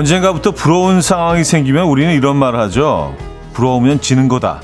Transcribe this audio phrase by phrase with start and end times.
[0.00, 3.14] 언젠가부터 부러운 상황이 생기면 우리는 이런 말을 하죠.
[3.52, 4.62] 부러우면 지는 거다.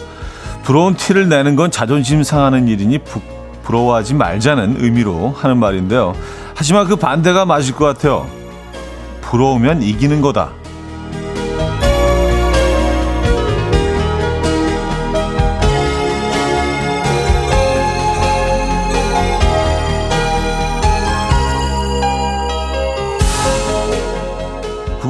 [0.62, 3.20] 부러운 티를 내는 건 자존심 상하는 일이니 부,
[3.62, 6.14] 부러워하지 말자는 의미로 하는 말인데요.
[6.54, 8.26] 하지만 그 반대가 맞을 것 같아요.
[9.20, 10.52] 부러우면 이기는 거다.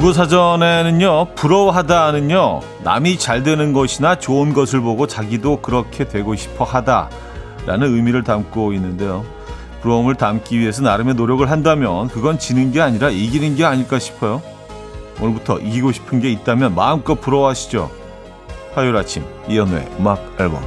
[0.06, 7.10] 국어사전에는요, 부러워하다는요, 남이 잘 되는 것이나 좋은 것을 보고 자기도 그렇게 되고 싶어 하다.
[7.66, 9.24] 라는 의미를 담고 있는데요.
[9.80, 14.42] 부러움을 담기 위해서 나름의 노력을 한다면 그건 지는 게 아니라 이기는 게 아닐까 싶어요.
[15.20, 17.90] 오늘부터 이기고 싶은 게 있다면 마음껏 부러워하시죠.
[18.74, 20.62] 화요일 아침 이연우의 음악 앨범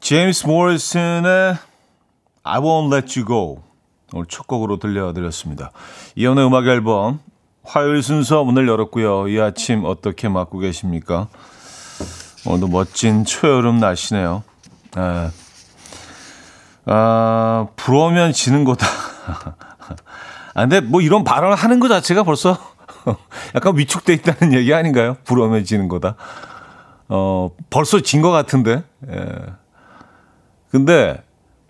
[0.00, 1.56] 제임스 모리슨의
[2.42, 3.71] I Won't Let You Go
[4.12, 5.70] 오늘 첫 곡으로 들려드렸습니다.
[6.16, 7.20] 이연우의 음악 앨범
[7.64, 9.28] 화요일 순서 문을 열었고요.
[9.28, 11.28] 이 아침 어떻게 맞고 계십니까?
[12.46, 14.42] 오늘도 멋진 초여름 날씨네요.
[14.98, 15.30] 에.
[16.86, 18.86] 아, 부러우면 지는 거다.
[20.54, 22.58] 아, 근데 뭐 이런 발언을 하는 것 자체가 벌써
[23.54, 25.16] 약간 위축돼 있다는 얘기 아닌가요?
[25.24, 26.16] 부러우면 지는 거다.
[27.08, 28.82] 어, 벌써 진 것 같은데.
[29.08, 29.24] 예.
[30.70, 31.22] 근데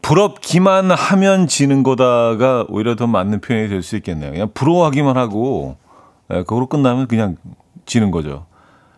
[0.02, 4.32] 부럽기만 하면 지는 거다가 오히려 더 맞는 표현이 될 수 있겠네요.
[4.32, 5.76] 그냥 부러워하기만 하고,
[6.30, 7.36] 예, 그거로 끝나면 그냥
[7.86, 8.46] 지는 거죠.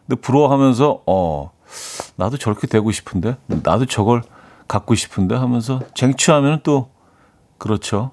[0.07, 1.51] 근데 부러워하면서, 어,
[2.17, 4.23] 나도 저렇게 되고 싶은데, 나도 저걸
[4.67, 6.89] 갖고 싶은데 하면서 쟁취하면 또,
[7.59, 8.11] 그렇죠.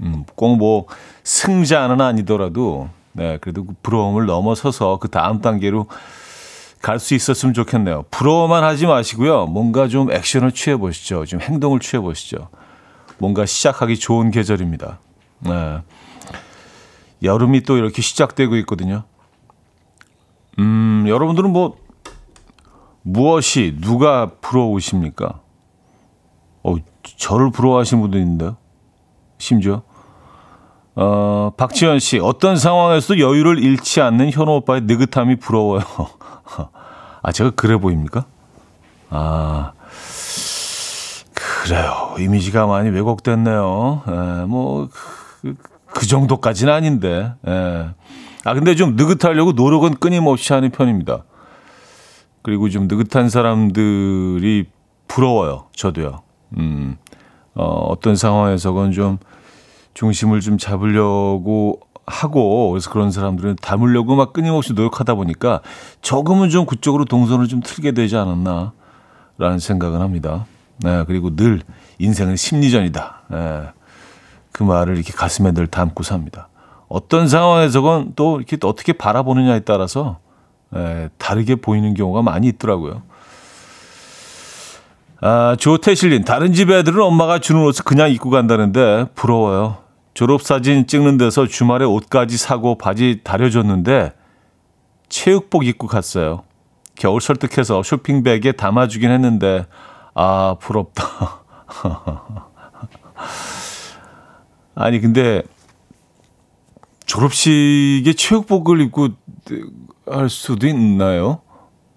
[0.00, 0.86] 음, 꼭 뭐
[1.24, 5.86] 승자는 아니더라도, 네, 그래도 그 부러움을 넘어서서 그 다음 단계로
[6.80, 8.04] 갈 수 있었으면 좋겠네요.
[8.10, 9.46] 부러워만 하지 마시고요.
[9.46, 11.24] 뭔가 좀 액션을 취해 보시죠.
[11.26, 12.48] 좀 행동을 취해 보시죠.
[13.18, 14.98] 뭔가 시작하기 좋은 계절입니다.
[15.40, 15.78] 네.
[17.22, 19.04] 여름이 또 이렇게 시작되고 있거든요.
[20.58, 21.76] 음, 여러분들은 뭐
[23.02, 25.40] 무엇이 누가 부러우십니까?
[26.62, 26.74] 어,
[27.16, 28.56] 저를 부러워하시는 분도 있는데요.
[29.38, 29.82] 심지어
[31.00, 35.82] 어, 박지현 씨, 어떤 상황에서도 여유를 잃지 않는 현호 오빠의 느긋함이 부러워요.
[37.22, 38.26] 아, 제가 그래 보입니까?
[39.10, 39.72] 아,
[41.34, 42.14] 그래요.
[42.18, 44.02] 이미지가 많이 왜곡됐네요.
[44.06, 44.88] 에, 뭐,
[45.42, 45.54] 그,
[45.86, 47.32] 그 정도까지는 아닌데.
[47.46, 47.88] 에.
[48.44, 51.24] 아, 근데 좀 느긋하려고 노력은 끊임없이 하는 편입니다.
[52.42, 54.66] 그리고 좀 느긋한 사람들이
[55.06, 55.66] 부러워요.
[55.74, 56.22] 저도요.
[56.56, 56.96] 음,
[57.54, 59.18] 어, 어떤 상황에서건 좀
[59.94, 65.60] 중심을 좀 잡으려고 하고 그래서 그런 사람들은 담으려고 막 끊임없이 노력하다 보니까
[66.00, 70.46] 조금은 좀 그쪽으로 동선을 좀 틀게 되지 않았나라는 생각을 합니다.
[70.78, 71.60] 네, 그리고 늘
[71.98, 73.22] 인생은 심리전이다.
[73.30, 73.62] 네,
[74.52, 76.48] 그 말을 이렇게 가슴에 늘 담고 삽니다.
[76.88, 80.18] 어떤 상황에서건 또 이렇게 또 어떻게 바라보느냐에 따라서
[80.70, 83.02] 네, 다르게 보이는 경우가 많이 있더라고요.
[85.20, 89.87] 아, 조태실님, 다른 집 애들은 엄마가 주는 옷을 그냥 입고 간다는데 부러워요.
[90.18, 94.14] 졸업사진 찍는 데서 주말에 옷까지 사고 바지 다려줬는데
[95.08, 96.42] 체육복 입고 갔어요.
[96.96, 99.66] 겨울 설득해서 쇼핑백에 담아주긴 했는데
[100.14, 101.42] 아 부럽다.
[104.74, 105.44] 아니 근데
[107.06, 109.10] 졸업식에 체육복을 입고
[110.06, 111.42] 할 수도 있나요?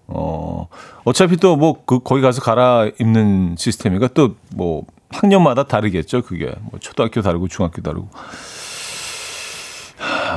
[0.06, 0.68] 어
[1.02, 6.22] 어차피 또 뭐 그 거기 가서 갈아입는 시스템이니까 또뭐 학년마다 다르겠죠.
[6.22, 8.08] 그게 뭐 초등학교 다르고 중학교 다르고.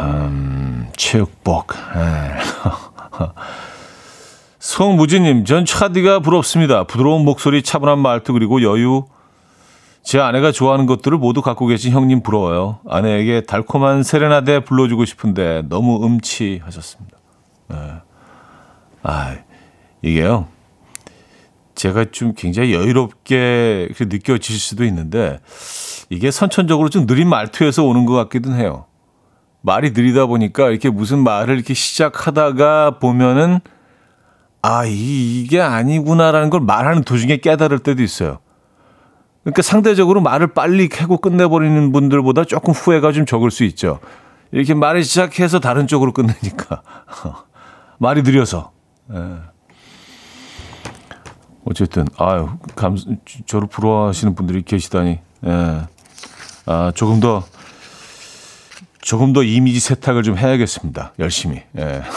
[0.02, 1.74] 음, 체육복.
[1.96, 2.36] 예.
[4.59, 6.85] 송무진님, 전 차디가 부럽습니다.
[6.85, 9.06] 부드러운 목소리, 차분한 말투, 그리고 여유.
[10.02, 12.80] 제 아내가 좋아하는 것들을 모두 갖고 계신 형님 부러워요.
[12.88, 17.17] 아내에게 달콤한 세레나데 불러주고 싶은데 너무 음치 하셨습니다.
[17.70, 17.78] 네.
[19.02, 19.35] 아,
[20.03, 20.47] 이게요.
[21.76, 25.40] 제가 좀 굉장히 여유롭게 느껴질 수도 있는데
[26.10, 28.86] 이게 선천적으로 좀 느린 말투에서 오는 것 같기도 해요.
[29.62, 33.60] 말이 느리다 보니까 이렇게 무슨 말을 이렇게 시작하다가 보면은
[34.62, 38.40] 아, 이게 아니구나라는 걸 말하는 도중에 깨달을 때도 있어요.
[39.44, 44.00] 그러니까 상대적으로 말을 빨리 캐고 끝내버리는 분들보다 조금 후회가 좀 적을 수 있죠.
[44.52, 46.82] 이렇게 말을 시작해서 다른 쪽으로 끝내니까.
[48.00, 48.72] 말이 느려서.
[49.14, 49.54] 예.
[51.66, 52.97] 어쨌든 아유 감
[53.46, 55.82] 저를 부러워하시는 분들이 계시다니 예.
[56.66, 57.44] 아 조금 더
[59.02, 62.03] 조금 더 이미지 세탁을 좀 해야겠습니다 열심히 예.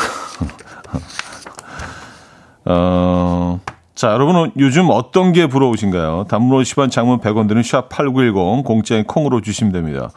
[2.65, 3.61] 어,
[3.95, 9.73] 자 여러분은 요즘 어떤 게 부러우신가요 단문 50원 장문 100원 드는 샵8910 공짜인 콩으로 주시면
[9.73, 10.11] 됩니다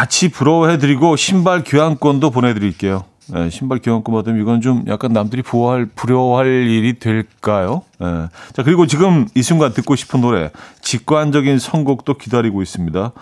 [0.00, 3.04] 같이 부러워해드리고 신발 교환권도 보내드릴게요.
[3.32, 7.82] 네, 신발 교환권 받으면 이건 좀 약간 남들이 부러워할, 부러워할 일이 될까요?
[7.98, 8.28] 네.
[8.52, 10.50] 자, 그리고 지금 이 순간 듣고 싶은 노래,
[10.80, 13.12] 직관적인 선곡도 기다리고 있습니다.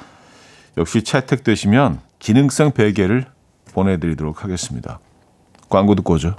[0.79, 3.27] 역시 채택되시면 기능성 베개를
[3.73, 4.99] 보내드리도록 하겠습니다.
[5.69, 6.35] 광고 듣고 오죠.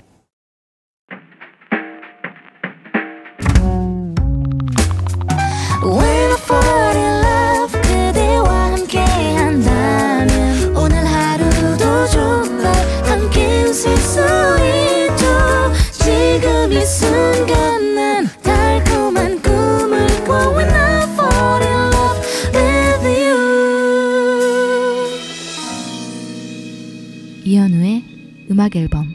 [28.60, 29.08] 음악 앨범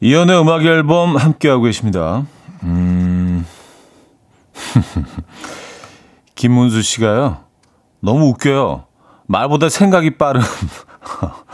[0.00, 2.28] 이연의 음악 앨범 함께하고 계십니다.
[2.62, 3.44] 음.
[6.36, 7.42] 김문수 씨가요.
[7.98, 8.86] 너무 웃겨요.
[9.26, 10.42] 말보다 생각이 빠름.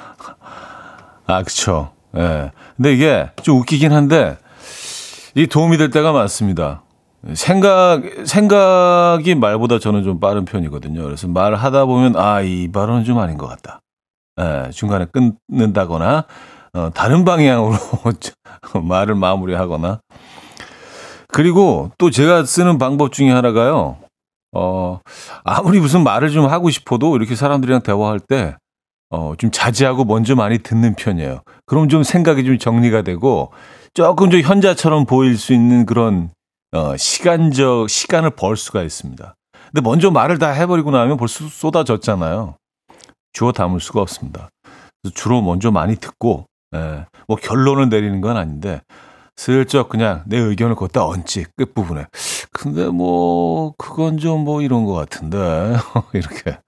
[1.27, 1.93] 아, 그쵸.
[2.15, 2.21] 예.
[2.21, 2.51] 네.
[2.77, 4.37] 근데 이게 좀 웃기긴 한데,
[5.35, 6.84] 이 도움이 될 때가 많습니다.
[7.33, 11.03] 생각 생각이 말보다 저는 좀 빠른 편이거든요.
[11.03, 13.81] 그래서 말을 하다 보면 아 이 발언은 좀 아닌 것 같다.
[14.41, 15.07] 예, 중간에
[15.49, 16.27] 끊는다거나
[16.75, 17.77] 어, 다른 방향으로
[18.83, 20.01] 말을 마무리하거나
[21.29, 23.97] 그리고 또 제가 쓰는 방법 중에 하나가요.
[24.53, 25.01] 어,
[25.45, 28.57] 아무리 무슨 말을 좀 하고 싶어도 이렇게 사람들이랑 대화할 때
[29.11, 31.41] 어, 좀 자제하고 먼저 많이 듣는 편이에요.
[31.67, 33.53] 그럼 좀 생각이 좀 정리가 되고
[33.95, 36.31] 조금 좀 현자처럼 보일 수 있는 그런
[36.75, 39.35] 어, 시간적 시간을 벌 수가 있습니다.
[39.73, 42.57] 근데 먼저 말을 다 해버리고 나면 벌써 쏟아졌잖아요.
[43.33, 44.49] 주어 담을 수가 없습니다.
[45.15, 48.81] 주로 먼저 많이 듣고 예, 뭐 결론을 내리는 건 아닌데
[49.37, 52.07] 슬쩍 그냥 내 의견을 걷다 얹지 끝 부분에.
[52.53, 55.77] 근데 뭐 그건 좀 뭐 이런 것 같은데
[56.15, 56.59] 이렇게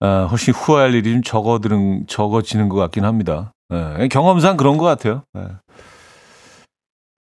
[0.00, 3.52] 아, 훨씬 후회할 일이 좀 적어드는 적어지는 것 같긴 합니다.
[3.72, 5.22] 예, 경험상 그런 것 같아요.
[5.36, 5.42] 예.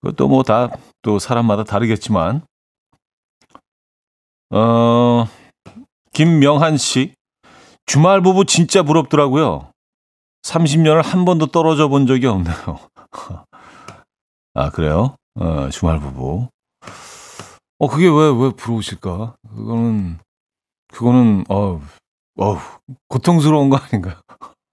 [0.06, 0.70] 그것도 뭐 다
[1.06, 2.42] 또 사람마다 다르겠지만,
[4.50, 5.28] 어,
[6.12, 7.14] 김명한 씨.
[7.86, 9.70] 주말 부부 진짜 부럽더라고요.
[10.42, 12.80] 30년을 한 번도 떨어져 본 적이 없네요.
[14.54, 15.14] 아, 그래요?
[15.36, 16.48] 어, 주말 부부.
[17.78, 19.36] 어, 그게 왜, 왜 부러우실까?
[19.48, 20.18] 그거는,
[20.92, 21.80] 그거는, 어,
[22.40, 22.58] 어
[23.08, 24.16] 고통스러운 거 아닌가요?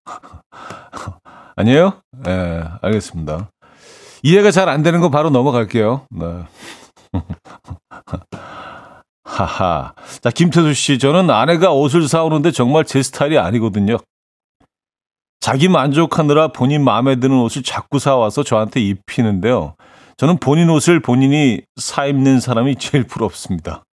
[1.56, 2.02] 아니에요?
[2.26, 3.52] 예, 네, 알겠습니다.
[4.24, 6.08] 이해가 잘 안 되는 거 바로 넘어갈게요.
[6.10, 6.44] 네.
[9.26, 9.94] 하하.
[10.22, 13.98] 자, 김태수 씨, 저는 아내가 옷을 사오는데 정말 제 스타일이 아니거든요.
[15.40, 19.76] 자기 만족하느라 본인 마음에 드는 옷을 자꾸 사와서 저한테 입히는데요.
[20.18, 23.84] 저는 본인 옷을 본인이 사 입는 사람이 제일 부럽습니다.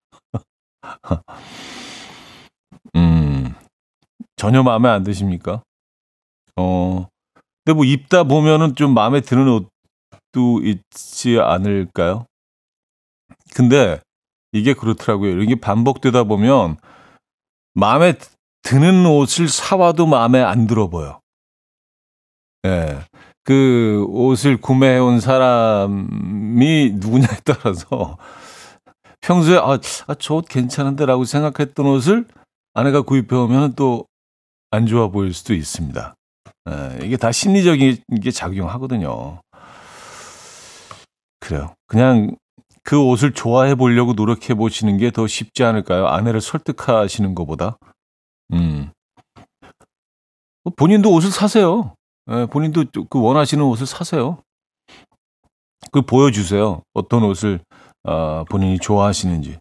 [2.94, 3.54] 음,
[4.36, 5.62] 전혀 마음에 안 드십니까?
[6.56, 7.06] 어,
[7.64, 9.68] 근데 뭐 입다 보면은 좀 마음에 드는 옷
[10.32, 12.26] 도 있지 않을까요?
[13.54, 14.00] 근데
[14.52, 15.42] 이게 그렇더라고요.
[15.42, 16.76] 이게 반복되다 보면
[17.74, 18.14] 마음에
[18.62, 21.20] 드는 옷을 사와도 마음에 안 들어 보여.
[22.64, 22.68] 예.
[22.68, 23.00] 네.
[23.42, 28.18] 그 옷을 구매해온 사람이 누구냐에 따라서
[29.22, 32.26] 평소에 아, 아 저 옷 괜찮은데 라고 생각했던 옷을
[32.74, 34.04] 아내가 구입해오면 또
[34.72, 36.14] 안 좋아 보일 수도 있습니다.
[36.70, 39.40] 예, 이게 다 심리적인 게 작용하거든요.
[41.40, 41.74] 그래요.
[41.86, 42.36] 그냥
[42.82, 46.06] 그 옷을 좋아해 보려고 노력해 보시는 게 더 쉽지 않을까요?
[46.06, 47.76] 아내를 설득하시는 것보다.
[48.52, 48.90] 음.
[50.62, 51.94] 뭐 본인도 옷을 사세요.
[52.30, 54.42] 예, 본인도 그 원하시는 옷을 사세요.
[55.92, 56.82] 그 보여주세요.
[56.94, 57.60] 어떤 옷을
[58.04, 59.58] 어, 본인이 좋아하시는지.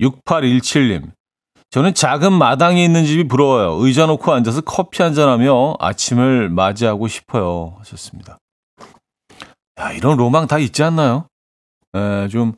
[0.00, 1.10] 6817님.
[1.70, 3.74] 저는 작은 마당에 있는 집이 부러워요.
[3.84, 7.76] 의자 놓고 앉아서 커피 한잔하며 아침을 맞이하고 싶어요.
[7.80, 8.38] 하셨습니다.
[9.78, 11.26] 야, 이런 로망 다 있지 않나요?
[11.94, 12.54] 에, 좀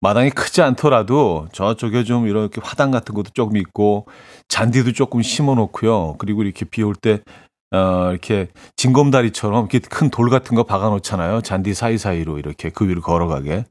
[0.00, 4.06] 마당이 크지 않더라도 저쪽에 좀 이렇게 화단 같은 것도 조금 있고
[4.48, 6.16] 잔디도 조금 심어 놓고요.
[6.18, 7.20] 그리고 이렇게 비 올 때
[7.72, 11.40] 어, 이렇게 징검다리처럼 이렇게 큰 돌 같은 거 박아 놓잖아요.
[11.42, 13.64] 잔디 사이사이로 이렇게 그 위로 걸어가게.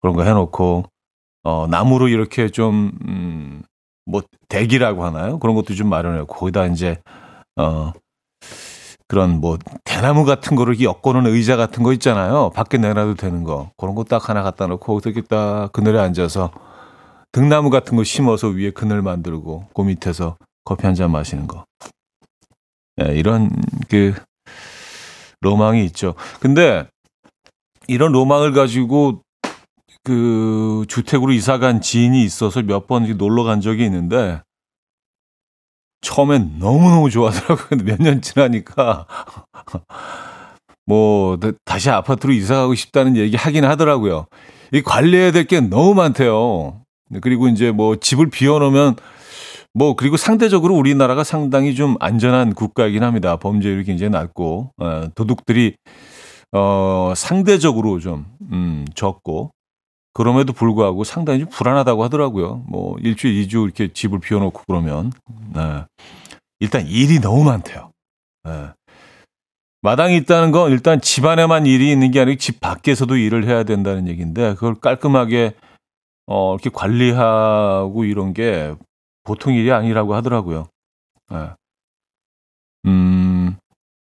[0.00, 0.84] 그런 거 해 놓고
[1.44, 3.62] 어, 나무로 이렇게 좀 음,
[4.06, 5.38] 뭐 대기라고 하나요?
[5.38, 6.98] 그런 것도 좀 마련해 고 거기다 이제
[7.56, 7.92] 어
[9.10, 12.50] 그런 뭐 대나무 같은 거를 엮어놓은 의자 같은 거 있잖아요.
[12.54, 13.72] 밖에 내놔도 되는 거.
[13.76, 16.52] 그런 거 딱 하나 갖다 놓고 거기서 딱 그늘에 앉아서
[17.32, 21.64] 등나무 같은 거 심어서 위에 그늘 만들고 그 밑에서 커피 한 잔 마시는 거.
[22.98, 23.50] 네, 이런
[23.88, 24.14] 그
[25.40, 26.14] 로망이 있죠.
[26.38, 26.86] 근데
[27.88, 29.22] 이런 로망을 가지고
[30.04, 34.40] 그 주택으로 이사 간 지인이 있어서 몇 번 놀러 간 적이 있는데
[36.02, 37.66] 처음엔 너무너무 좋아하더라고요.
[37.68, 39.06] 근데 몇 년 지나니까
[40.86, 44.26] 뭐 다시 아파트로 이사 가고 싶다는 얘기 하긴 하더라고요.
[44.72, 46.80] 이 관리해야 될 게 너무 많대요.
[47.22, 48.96] 그리고 이제 뭐 집을 비워놓으면
[49.74, 53.36] 뭐 그리고 상대적으로 우리나라가 상당히 좀 안전한 국가이긴 합니다.
[53.36, 55.74] 범죄율이 굉장히 낮고 어, 도둑들이
[56.52, 59.52] 어 상대적으로 좀 음, 적고
[60.12, 62.64] 그럼에도 불구하고 상당히 좀 불안하다고 하더라고요.
[62.66, 65.12] 뭐 일주일, 이주 이렇게 집을 비워놓고 그러면
[65.54, 65.84] 네.
[66.58, 67.92] 일단 일이 너무 많대요.
[68.44, 68.70] 네.
[69.82, 74.08] 마당이 있다는 건 일단 집 안에만 일이 있는 게 아니고 집 밖에서도 일을 해야 된다는
[74.08, 75.54] 얘기인데 그걸 깔끔하게
[76.26, 78.74] 어, 이렇게 관리하고 이런 게
[79.24, 80.66] 보통 일이 아니라고 하더라고요.
[81.30, 81.50] 네.
[82.86, 83.56] 음,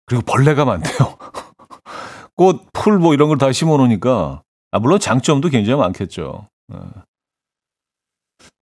[0.06, 1.16] 그리고 벌레가 많대요.
[2.36, 4.42] 꽃, 풀 뭐 이런 걸 다 심어 놓으니까
[4.74, 6.48] 아, 물론 장점도 굉장히 많겠죠.
[6.66, 6.78] 네.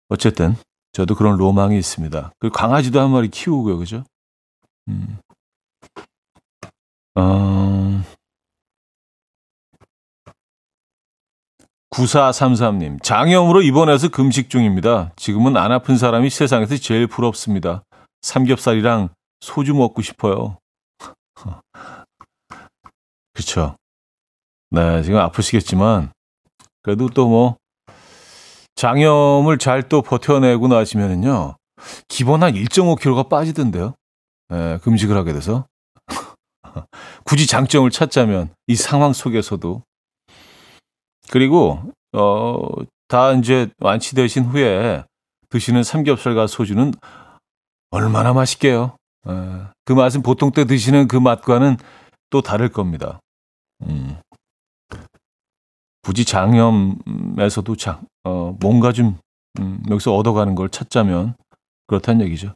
[0.08, 0.56] 어쨌든
[0.92, 2.32] 저도 그런 로망이 있습니다.
[2.40, 4.04] 그리고 강아지도 한 마리 키우고요, 그죠?
[4.88, 5.20] 음.
[7.14, 8.02] 어...
[11.92, 15.12] 9433님, 장염으로 입원해서 금식 중입니다.
[15.16, 17.84] 지금은 안 아픈 사람이 세상에서 제일 부럽습니다.
[18.24, 19.10] 삼겹살이랑
[19.42, 20.58] 소주 먹고 싶어요.
[23.34, 23.79] 그렇죠.
[24.72, 26.12] 네, 지금 아프시겠지만
[26.84, 27.58] 그래도 또 뭐
[28.76, 31.56] 장염을 잘 또 버텨내고 나시면은요.
[32.08, 33.94] 기본 한 1.5kg가 빠지던데요.
[34.50, 35.66] 네, 금식을 하게 돼서.
[37.26, 39.84] 굳이 장점을 찾자면 이 상황 속에서도
[41.32, 41.82] 그리고
[42.14, 42.58] 어
[43.10, 45.04] 다 이제 완치되신 후에
[45.50, 46.94] 드시는 삼겹살과 소주는
[47.90, 48.96] 얼마나 맛있게요.
[49.28, 49.32] 에,
[49.84, 51.78] 그 맛은 보통 때 드시는 그 맛과는
[52.30, 53.20] 또 다를 겁니다.
[53.82, 54.16] 음.
[56.10, 59.20] 굳이 장염에서도 장, 어, 뭔가 좀
[59.60, 61.36] 음, 여기서 얻어가는 걸 찾자면
[61.86, 62.56] 그렇다는 얘기죠.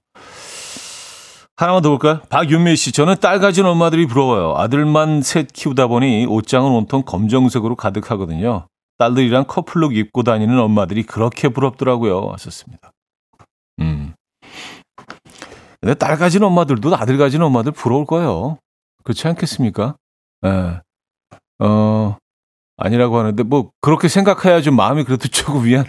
[1.55, 2.21] 하나만 더 볼까요?
[2.29, 4.55] 박윤미 씨, 저는 딸 가진 엄마들이 부러워요.
[4.57, 8.65] 아들만 셋 키우다 보니 옷장은 온통 검정색으로 가득하거든요.
[8.97, 12.25] 딸들이랑 커플룩 입고 다니는 엄마들이 그렇게 부럽더라고요.
[12.25, 12.91] 왔었습니다.
[13.81, 14.15] 음.
[15.79, 18.57] 근데 딸 가진 엄마들도 아들 가진 엄마들 부러울 거예요.
[19.03, 19.95] 그렇지 않겠습니까?
[20.43, 20.49] 예.
[20.49, 20.79] 네.
[21.59, 22.17] 어,
[22.77, 25.87] 아니라고 하는데 뭐 그렇게 생각해야 좀 마음이 그래도 조금 위안을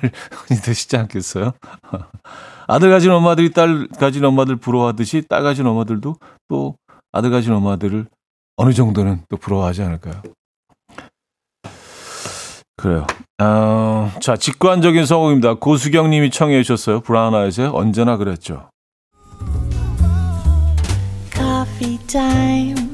[0.64, 1.52] 되시지 않겠어요?
[2.66, 6.16] 아들 가진 엄마들이 딸 가진 엄마들 부러워하듯이 딸 가진 엄마들도
[6.48, 6.76] 또
[7.12, 8.06] 아들 가진 엄마들을
[8.56, 10.22] 어느 정도는 또 부러워하지 않을까요?
[12.76, 13.06] 그래요.
[13.42, 15.54] 어, 자, 직관적인 성공입니다.
[15.54, 17.00] 고수경 님이 청해 주셨어요.
[17.00, 18.68] 브라운 아이즈의 언제나 그랬죠.
[21.34, 22.93] Coffee time.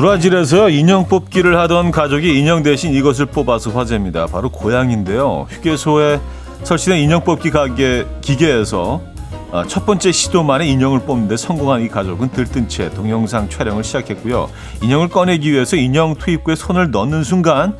[0.00, 4.24] 브라질에서 인형 뽑기를 하던 가족이 인형 대신 이것을 뽑아서 화제입니다.
[4.28, 5.46] 바로 고양인데요.
[5.50, 6.18] 휴게소에
[6.62, 9.02] 설치된 인형 뽑기 가게 기계에서
[9.52, 14.48] 아, 첫 번째 시도만에 인형을 뽑는데 성공한 이 가족은 들뜬 채 동영상 촬영을 시작했고요.
[14.80, 17.76] 인형을 꺼내기 위해서 인형 투입구에 손을 넣는 순간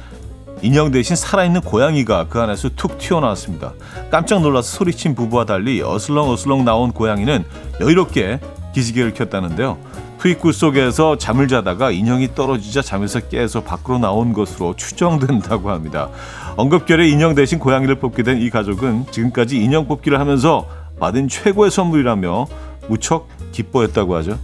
[0.60, 3.72] 인형 대신 살아있는 고양이가 그 안에서 툭 튀어나왔습니다.
[4.10, 7.46] 깜짝 놀라서 소리친 부부와 달리 어슬렁어슬렁 나온 고양이는
[7.80, 8.40] 여유롭게
[8.74, 9.78] 기지개를 켰다는데요.
[10.20, 16.10] 투입구 속에서 잠을 자다가 인형이 떨어지자 잠에서 깨서 밖으로 나온 것으로 추정된다고 합니다.
[16.56, 20.66] 언급결에 인형 대신 고양이를 뽑게 된 이 가족은 지금까지 인형 뽑기를 하면서
[21.00, 22.46] 받은 최고의 선물이라며
[22.88, 24.38] 무척 기뻐했다고 하죠.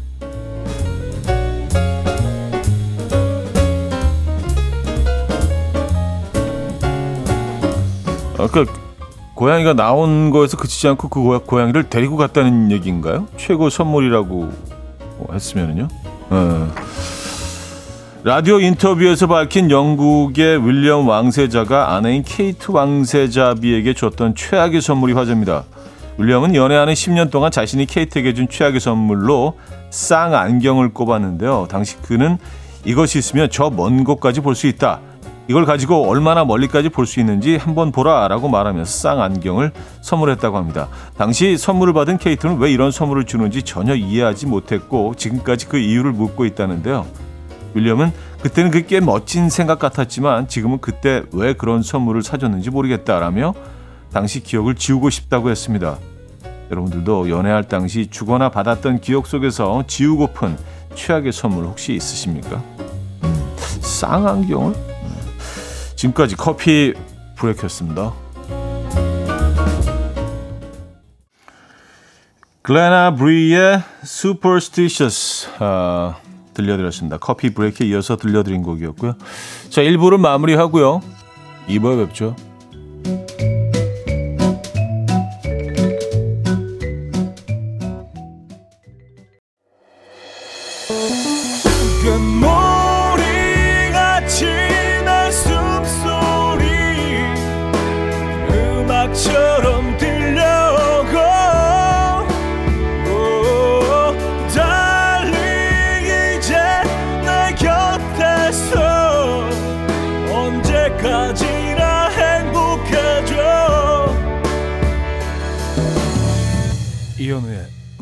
[8.38, 8.64] 아까
[9.34, 13.26] 고양이가 나온 거에서 그치지 않고 그 고양이를 데리고 갔다는 얘기인가요?
[13.36, 14.76] 최고 선물이라고
[15.32, 15.88] 했으면은요.
[16.30, 16.70] 어.
[18.24, 25.64] 라디오 인터뷰에서 밝힌 영국의 윌리엄 왕세자가 아내인 케이트 왕세자비에게 줬던 최악의 선물이 화제입니다.
[26.18, 29.54] 윌리엄은 연애하는 10년 동안 자신이 케이트에게 준 최악의 선물로
[29.90, 31.66] 쌍 안경을 꼽았는데요.
[31.70, 32.38] 당시 그는
[32.84, 35.00] 이것이 있으면 저 먼 곳까지 볼 수 있다.
[35.48, 40.88] 이걸 가지고 얼마나 멀리까지 볼 수 있는지 한번 보라라고 말하면서 쌍 안경을 선물했다고 합니다.
[41.16, 46.46] 당시 선물을 받은 케이트는 왜 이런 선물을 주는지 전혀 이해하지 못했고 지금까지 그 이유를 묻고
[46.46, 47.06] 있다는데요.
[47.74, 48.12] 윌리엄은
[48.42, 53.54] 그때는 그게 멋진 생각 같았지만 지금은 그때 왜 그런 선물을 사줬는지 모르겠다라며
[54.12, 55.96] 당시 기억을 지우고 싶다고 했습니다.
[56.70, 60.56] 여러분들도 연애할 당시 주거나 받았던 기억 속에서 지우고픈
[60.96, 62.62] 최악의 선물 혹시 있으십니까?
[63.22, 64.95] 음, 쌍안경을?
[65.96, 66.94] 지금까지 커피
[67.36, 68.12] 브레이크였습니다.
[72.62, 76.16] 글레나 브리의 Superstitious 아,
[76.52, 77.18] 들려드렸습니다.
[77.18, 79.14] 커피 브레이크에 이어서 들려드린 곡이었고요.
[79.70, 81.00] 자, 1부를 마무리하고요.
[81.68, 82.34] 2부에 뵙죠.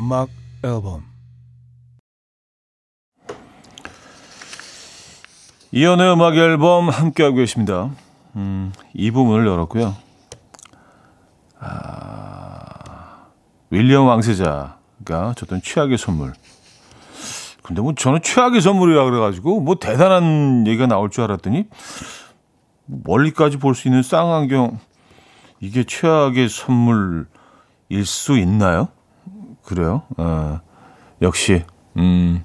[0.05, 0.29] 음악
[0.63, 1.03] 앨범
[5.71, 7.89] 이현우의 음악 앨범 함께하고 계십니다.
[8.35, 9.95] 음, 이 부분을 열었고요.
[11.59, 13.25] 아,
[13.71, 16.33] 윌리엄 왕세자가 줬던 최악의 선물.
[17.63, 21.65] 근데 뭐 저는 최악의 선물이라 그래가지고 뭐 대단한 얘기가 나올 줄 알았더니
[22.85, 24.77] 멀리까지 볼 수 있는 쌍안경
[25.61, 27.25] 이게 최악의 선물일
[28.05, 28.89] 수 있나요?
[29.65, 30.03] 그래요?
[30.17, 30.59] 어,
[31.21, 31.63] 역시,
[31.97, 32.43] 음,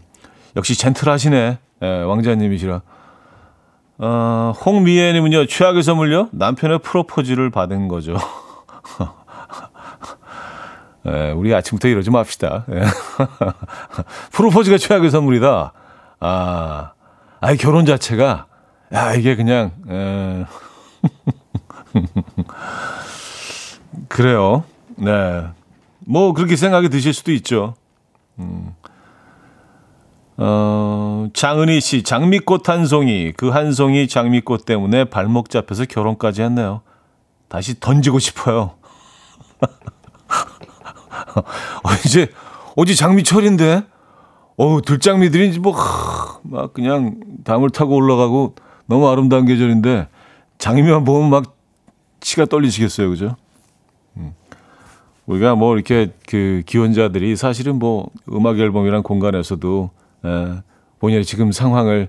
[0.56, 1.58] 역시 젠틀하시네.
[1.82, 2.82] 예, 왕자님이시라.
[3.98, 6.28] 어, 홍미애님은요, 최악의 선물요?
[6.32, 8.16] 남편의 프로포즈를 받은 거죠.
[11.06, 12.64] 예, 우리 아침부터 이러지 맙시다.
[12.72, 12.80] 예.
[14.32, 15.72] 프로포즈가 최악의 선물이다.
[16.20, 16.92] 아,
[17.40, 18.46] 아이, 결혼 자체가,
[18.92, 20.44] 야, 이게 그냥, 에.
[24.08, 24.64] 그래요.
[24.96, 25.46] 네.
[26.10, 27.74] 뭐 그렇게 생각이 드실 수도 있죠.
[28.40, 28.74] 음.
[30.36, 36.80] 어, 장은희 씨, 장미꽃 한 송이, 그 한 송이 장미꽃 때문에 발목 잡혀서 결혼까지 했네요.
[37.48, 38.72] 다시 던지고 싶어요.
[41.36, 42.28] 어, 이제,
[42.76, 43.84] 어제 장미철인데?
[44.56, 45.76] 어 들장미들이 뭐,
[46.42, 50.08] 막 그냥 담을 타고 올라가고 너무 아름다운 계절인데,
[50.58, 51.54] 장미만 보면 막
[52.18, 53.10] 치가 떨리시겠어요.
[53.10, 53.36] 그죠?
[55.30, 59.90] 우리가 뭐 이렇게 그 기혼자들이 사실은 뭐 음악 앨범이란 공간에서도
[60.24, 60.62] 에,
[60.98, 62.08] 본인의 지금 상황을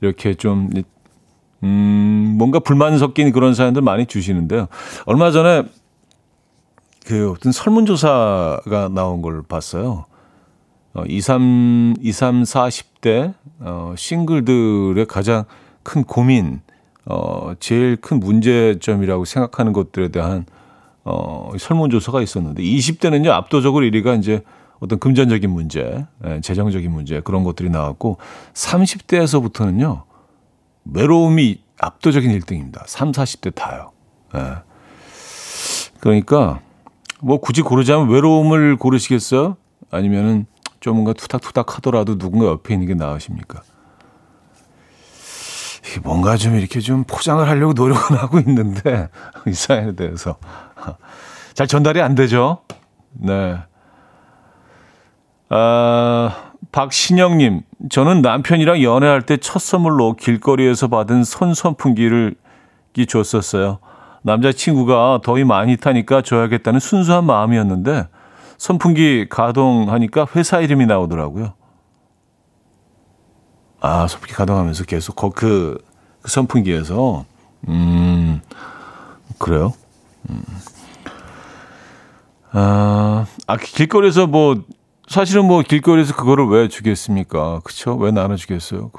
[0.00, 0.70] 이렇게 좀
[1.62, 4.68] 음, 뭔가 불만 섞인 그런 사연들 많이 주시는데요.
[5.04, 5.64] 얼마 전에
[7.04, 10.06] 그 어떤 설문조사가 나온 걸 봤어요.
[10.94, 15.44] 어, 23, 23, 40대 어, 싱글들의 가장
[15.82, 16.62] 큰 고민,
[17.04, 20.46] 어, 제일 큰 문제점이라고 생각하는 것들에 대한
[21.08, 24.42] 어, 설문조사가 있었는데 20대는요 압도적으로 1위가 이제
[24.80, 28.18] 어떤 금전적인 문제, 예, 재정적인 문제 그런 것들이 나왔고
[28.54, 30.02] 30대에서부터는요
[30.84, 32.82] 외로움이 압도적인 1등입니다.
[32.86, 33.92] 3, 40대 다요.
[34.34, 34.56] 예.
[36.00, 36.60] 그러니까
[37.20, 39.56] 뭐 굳이 고르자면 외로움을 고르시겠어요?
[39.90, 40.46] 아니면은
[40.80, 43.62] 좀 뭔가 투닥투닥 하더라도 누군가 옆에 있는 게 나으십니까?
[46.00, 49.08] 뭔가 좀 이렇게 좀 포장을 하려고 노력은 하고 있는데
[49.46, 50.36] 이 사연에 대해서
[51.54, 52.58] 잘 전달이 안 되죠.
[53.12, 53.56] 네.
[55.48, 62.34] 아, 박신영님, 저는 남편이랑 연애할 때 첫 선물로 길거리에서 받은 손 선풍기를
[63.08, 63.78] 줬었어요.
[64.22, 68.08] 남자친구가 더위 많이 타니까 줘야겠다는 순수한 마음이었는데
[68.58, 71.52] 선풍기 가동하니까 회사 이름이 나오더라고요.
[73.80, 75.78] 아, 선풍기 가동하면서 계속 그,
[76.26, 77.24] 그 선풍기에서
[77.68, 78.40] 음,
[79.38, 79.72] 그래요?
[80.28, 80.42] 음.
[82.50, 84.64] 아, 아, 길거리에서 뭐,
[85.06, 87.60] 사실은 뭐 길거리에서 그거를 왜 주겠습니까?
[87.62, 87.94] 그쵸?
[87.94, 88.90] 왜 나눠주겠어요?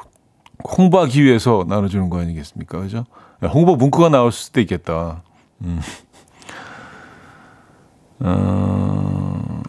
[0.78, 2.80] 홍보하기 위해서 나눠주는 거 아니겠습니까?
[2.80, 3.04] 그죠?
[3.44, 5.22] 홍보 문구가 나올 수도 있겠다.
[5.64, 5.82] 음.
[8.20, 9.64] 어,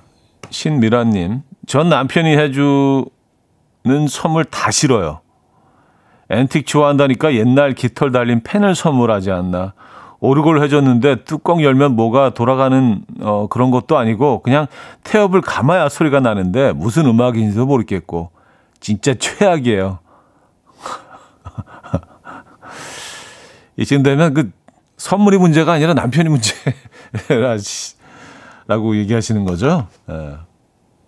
[0.50, 5.22] 신미라님, 전 남편이 해주는 선물 다 싫어요.
[6.30, 9.74] 앤틱 좋아한다니까 옛날 깃털 달린 펜을 선물하지 않나.
[10.20, 14.66] 오르골 해줬는데 뚜껑 열면 뭐가 돌아가는 어, 그런 것도 아니고 그냥
[15.04, 18.30] 태엽을 감아야 소리가 나는데 무슨 음악인지도 모르겠고
[18.80, 20.00] 진짜 최악이에요.
[23.76, 24.50] 이쯤 되면 그
[24.96, 26.28] 선물이 문제가 아니라 남편이
[28.66, 29.86] 문제라고 얘기하시는 거죠.
[30.06, 30.34] 네.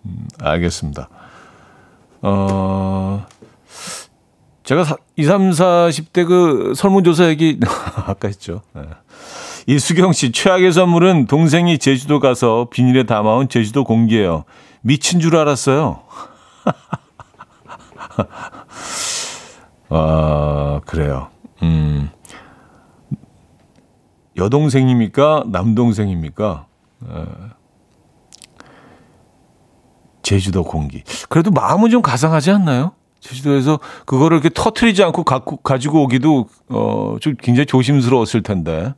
[0.05, 1.09] 음, 알겠습니다.
[2.21, 3.25] 어,
[4.71, 4.85] 제가
[5.17, 7.59] 20, 30, 40대 그 설문조사 얘기
[8.07, 8.61] 아까 했죠.
[8.73, 8.83] 네.
[9.67, 14.45] 이수경 씨, 최악의 선물은 동생이 제주도 가서 비닐에 담아온 제주도 공기예요.
[14.79, 16.03] 미친 줄 알았어요.
[19.89, 21.27] 아, 그래요.
[21.63, 22.09] 음.
[24.37, 25.43] 여동생입니까?
[25.47, 26.65] 남동생입니까?
[27.09, 27.25] 에.
[30.23, 31.03] 제주도 공기.
[31.27, 32.93] 그래도 마음은 좀 가상하지 않나요?
[33.21, 38.93] 제주도에서 그거를 이렇게 터트리지 않고 갖고, 가지고 오기도, 어, 좀 굉장히 조심스러웠을 텐데.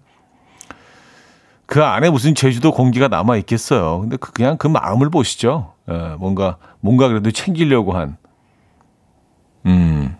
[1.65, 3.99] 그 안에 무슨 제주도 공기가 남아 있겠어요.
[4.01, 5.73] 근데 그, 그냥 그 마음을 보시죠.
[5.89, 8.17] 예, 뭔가, 뭔가 그래도 챙기려고 한.
[9.65, 10.17] 음.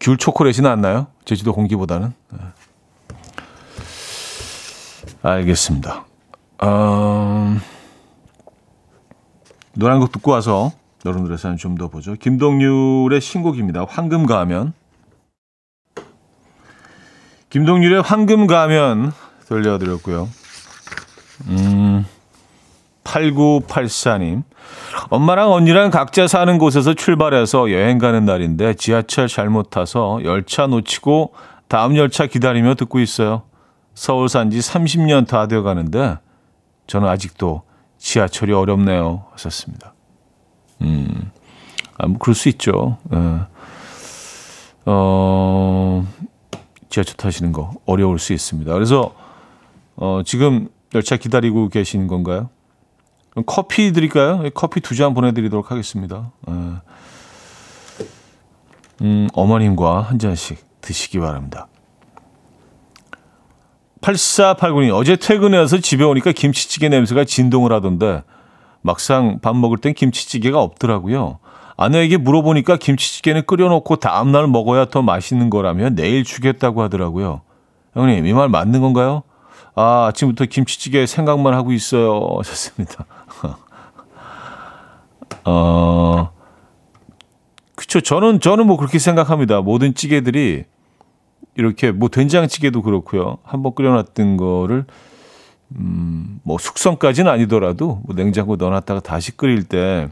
[0.00, 1.08] 귤 초콜릿이 낫나요?
[1.24, 2.12] 제주도 공기보다는.
[2.34, 2.38] 예.
[5.22, 6.04] 알겠습니다.
[6.62, 7.60] 음,
[9.72, 10.72] 노래 한곡 듣고 와서
[11.04, 12.14] 여러분들의 사연 좀 더 보죠.
[12.14, 13.84] 김동률의 신곡입니다.
[13.88, 14.72] 황금 가면.
[17.50, 19.12] 김동률의 황금 가면
[19.46, 20.28] 들려드렸고요.
[21.48, 22.04] 음,
[23.04, 24.42] 8984님.
[25.10, 31.34] 엄마랑 언니랑 각자 사는 곳에서 출발해서 여행 가는 날인데 지하철 잘못 타서 열차 놓치고
[31.68, 33.42] 다음 열차 기다리며 듣고 있어요.
[33.94, 36.18] 서울 산 지 30년 다 되어 가는데
[36.86, 37.62] 저는 아직도
[37.98, 39.26] 지하철이 어렵네요.
[39.32, 39.93] 하셨습니다.
[40.82, 41.30] 음,
[41.98, 42.98] 아, 뭐, 그럴 수 있죠.
[43.12, 43.40] 예.
[44.86, 46.06] 어,
[46.90, 48.72] 지하철 타시는 거 어려울 수 있습니다.
[48.72, 49.14] 그래서,
[49.96, 52.50] 어, 지금 열차 기다리고 계신 건가요?
[53.46, 54.42] 커피 드릴까요?
[54.44, 56.30] 예, 커피 두 잔 보내드리도록 하겠습니다.
[56.48, 56.52] 예.
[59.02, 61.66] 음, 어머님과 한 잔씩 드시기 바랍니다.
[64.02, 68.22] 8489님, 어제 퇴근해서 집에 오니까 김치찌개 냄새가 진동을 하던데,
[68.94, 71.38] 막상 밥 먹을 땐 김치찌개가 없더라고요.
[71.78, 77.40] 아내에게 물어보니까 김치찌개는 끓여놓고 다음날 먹어야 더 맛있는 거라면 내일 주겠다고 하더라고요.
[77.94, 79.22] 형님, 이 말 맞는 건가요?
[79.74, 82.28] 아, 아침부터 김치찌개 생각만 하고 있어요.
[82.38, 83.06] 하셨습니다.
[85.46, 86.30] 어,
[87.74, 88.00] 그쵸.
[88.02, 89.62] 저는, 저는 뭐 그렇게 생각합니다.
[89.62, 90.64] 모든 찌개들이
[91.56, 93.38] 이렇게 뭐 된장찌개도 그렇고요.
[93.44, 94.84] 한번 끓여놨던 거를
[95.76, 100.08] 음, 뭐 숙성까지는 아니더라도 뭐 냉장고 넣어놨다가 다시 끓일 때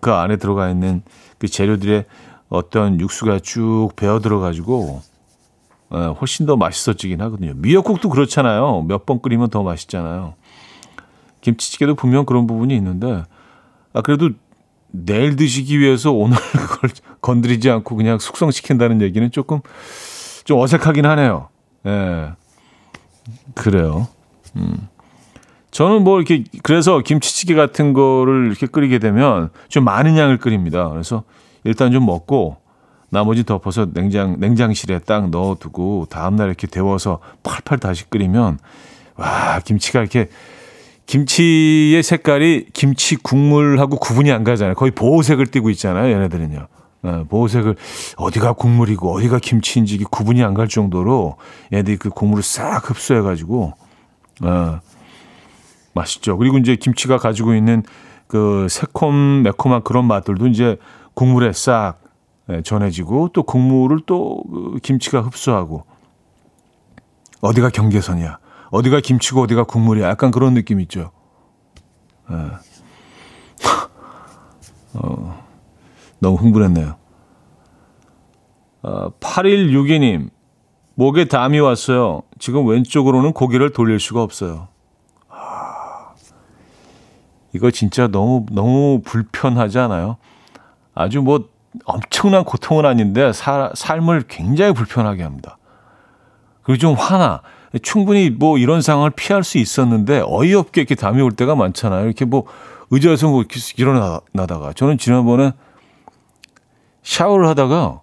[0.00, 1.00] 그 안에 들어가 있는
[1.38, 2.04] 그 재료들의
[2.50, 5.00] 어떤 육수가 쭉 배어 들어가지고
[5.94, 7.54] 예, 훨씬 더 맛있어지긴 하거든요.
[7.56, 8.82] 미역국도 그렇잖아요.
[8.82, 10.34] 몇 번 끓이면 더 맛있잖아요.
[11.40, 13.24] 김치찌개도 분명 그런 부분이 있는데
[13.94, 14.28] 아 그래도
[14.90, 16.90] 내일 드시기 위해서 오늘 그걸
[17.22, 19.60] 건드리지 않고 그냥 숙성시킨다는 얘기는 조금
[20.44, 21.48] 좀 어색하긴 하네요.
[21.86, 22.32] 예.
[23.54, 24.06] 그래요.
[24.56, 24.86] 음.
[25.74, 30.88] 저는 뭐 이렇게 그래서 김치찌개 같은 거를 이렇게 끓이게 되면 좀 많은 양을 끓입니다.
[30.88, 31.24] 그래서
[31.64, 32.58] 일단 좀 먹고
[33.10, 38.60] 나머지 덮어서 냉장 냉장실에 딱 넣어두고 다음 날 이렇게 데워서 팔팔 다시 끓이면
[39.16, 40.28] 와 김치가 이렇게
[41.06, 44.76] 김치의 색깔이 김치 국물하고 구분이 안 가잖아요.
[44.76, 46.14] 거의 보호색을 띠고 있잖아요.
[46.14, 46.68] 얘네들은요.
[47.02, 47.74] 어, 보호색을
[48.16, 51.36] 어디가 국물이고 어디가 김치인지 구분이 안 갈 정도로
[51.72, 53.72] 얘들이 그 국물을 싹 흡수해가지고
[54.44, 54.80] 어,
[55.94, 56.36] 맛있죠.
[56.36, 57.82] 그리고 이제 김치가 가지고 있는
[58.26, 60.76] 그 새콤 매콤한 그런 맛들도 이제
[61.14, 62.00] 국물에 싹
[62.50, 65.84] 예, 전해지고 또 국물을 또그 김치가 흡수하고
[67.40, 68.38] 어디가 경계선이야.
[68.70, 70.08] 어디가 김치고 어디가 국물이야.
[70.08, 71.10] 약간 그런 느낌 있죠.
[72.30, 72.34] 예.
[74.94, 75.44] 어.
[76.18, 76.96] 너무 흥분했네요.
[78.82, 80.30] 어, 8162님,
[80.94, 82.22] 목에 담이 왔어요.
[82.38, 84.68] 지금 왼쪽으로는 고개를 돌릴 수가 없어요.
[87.54, 90.16] 아, 이거 진짜 너무, 너무 불편하지 않아요?
[90.94, 91.48] 아주 뭐
[91.84, 95.58] 엄청난 고통은 아닌데 사, 삶을 굉장히 불편하게 합니다.
[96.62, 97.42] 그리고 좀 화나.
[97.82, 102.04] 충분히 뭐 이런 상황을 피할 수 있었는데 어이없게 이렇게 담이 올 때가 많잖아요.
[102.04, 102.44] 이렇게 뭐
[102.90, 103.44] 의자에서 뭐
[103.76, 105.52] 일어나다가 저는 지난번에
[107.02, 108.00] 샤워를 하다가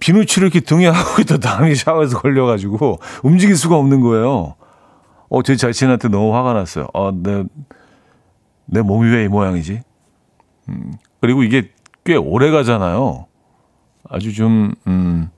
[0.00, 4.54] 비누칠을 이렇게 등에 하고 있다 담이 샤워에서 걸려가지고 움직일 수가 없는 거예요.
[5.28, 6.88] 어, 제 자신한테 너무 화가 났어요.
[6.94, 7.44] 아, 내,
[8.72, 9.82] 내 몸이 왜 이 모양이지?
[10.70, 11.70] 음, 그리고 이게
[12.04, 13.26] 꽤 오래 가잖아요.
[14.08, 15.28] 아주 좀, 음,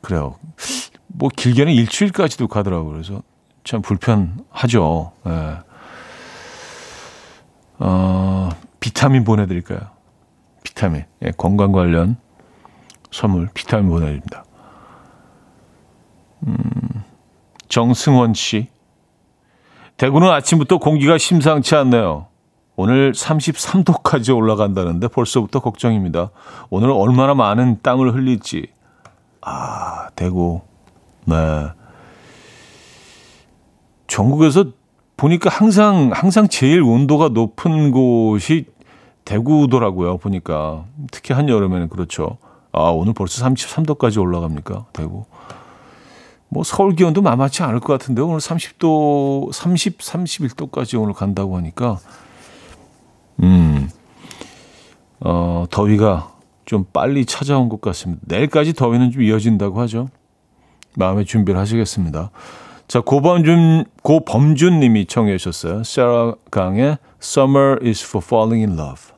[0.00, 0.34] 그래요.
[1.06, 2.90] 뭐 길게는 일주일까지도 가더라고요.
[2.92, 3.22] 그래서
[3.62, 5.12] 참 불편하죠.
[5.28, 5.58] 예.
[7.78, 8.48] 어,
[8.80, 9.80] 비타민 보내드릴까요?
[10.64, 12.16] 비타민, 예, 건강 관련
[13.12, 14.44] 선물 비타민 보내드립니다.
[16.46, 16.56] 음,
[17.68, 18.68] 정승원 씨.
[19.96, 22.26] 대구는 아침부터 공기가 심상치 않네요.
[22.80, 26.30] 오늘 33도까지 올라간다는데 벌써부터 걱정입니다.
[26.70, 28.68] 오늘 얼마나 많은 땀을 흘릴지.
[29.42, 30.62] 아, 대구.
[31.26, 31.68] 네.
[34.06, 34.64] 전국에서
[35.18, 38.64] 보니까 항상 항상 제일 온도가 높은 곳이
[39.26, 40.16] 대구더라고요.
[40.16, 42.38] 보니까 특히 한 여름에는 그렇죠.
[42.72, 45.26] 아 오늘 벌써 33도까지 올라갑니까 대구?
[46.48, 51.98] 뭐 서울 기온도 만만치 않을 것 같은데 오늘 30도, 30, 31도까지 오늘 간다고 하니까
[53.42, 53.88] 음,
[55.20, 56.32] 어, 더위가
[56.64, 58.22] 좀 빨리 찾아온 것 같습니다.
[58.26, 60.08] 내일까지 더위는 좀 이어진다고 하죠.
[60.96, 62.30] 마음의 준비를 하시겠습니다.
[62.88, 65.84] 자, 고범준, 고범준 님이 청해 주셨어요.
[65.84, 69.12] 세라 강의 Summer is for falling in love.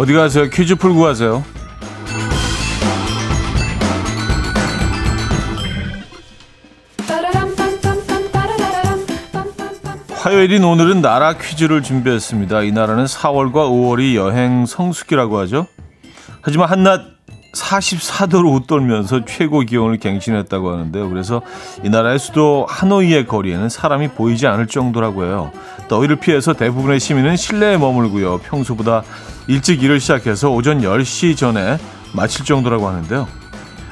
[0.00, 0.48] 어디 가세요?
[0.48, 1.44] 퀴즈 풀고 가세요.
[10.08, 12.62] 화요일인 오늘은 나라 퀴즈를 준비했습니다.
[12.62, 15.66] 이 나라는 4월과 5월이 여행 성수기라고 하죠.
[16.40, 17.19] 하지만 한낮
[17.52, 21.08] 44도로 웃돌면서 최고 기온을 갱신했다고 하는데요.
[21.08, 21.42] 그래서
[21.84, 25.50] 이 나라의 수도 하노이의 거리에는 사람이 보이지 않을 정도라고 해요.
[25.88, 28.38] 더위를 피해서 대부분의 시민은 실내에 머물고요.
[28.38, 29.02] 평소보다
[29.48, 31.78] 일찍 일을 시작해서 오전 10시 전에
[32.14, 33.26] 마칠 정도라고 하는데요.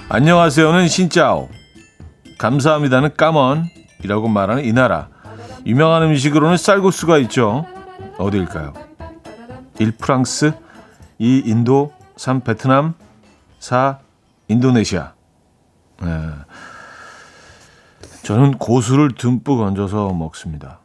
[0.09, 1.49] 안녕하세요는 신짜오,
[2.39, 5.09] 감사합니다는 까먼이라고 말하는 이 나라.
[5.67, 7.67] 유명한 음식으로는 쌀국수가 있죠.
[8.17, 8.73] 어디일까요?
[9.79, 9.93] 1.
[9.99, 10.53] 프랑스
[11.19, 11.43] 2.
[11.45, 12.41] 인도 3.
[12.41, 12.95] 베트남
[13.59, 13.99] 4.
[14.49, 15.13] 인도네시아
[16.03, 16.09] 네.
[18.23, 20.81] 저는 고수를 듬뿍 얹어서 먹습니다.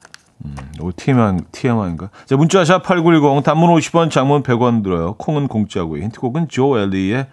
[0.45, 0.55] 음,
[0.95, 2.09] TMI, TMI인가?
[2.25, 5.13] 자, 문자샵 8910 단문 50원, 장문 100원 들어요.
[5.13, 6.03] 콩은 공짜고요.
[6.03, 7.27] 힌트곡은 조 엘리의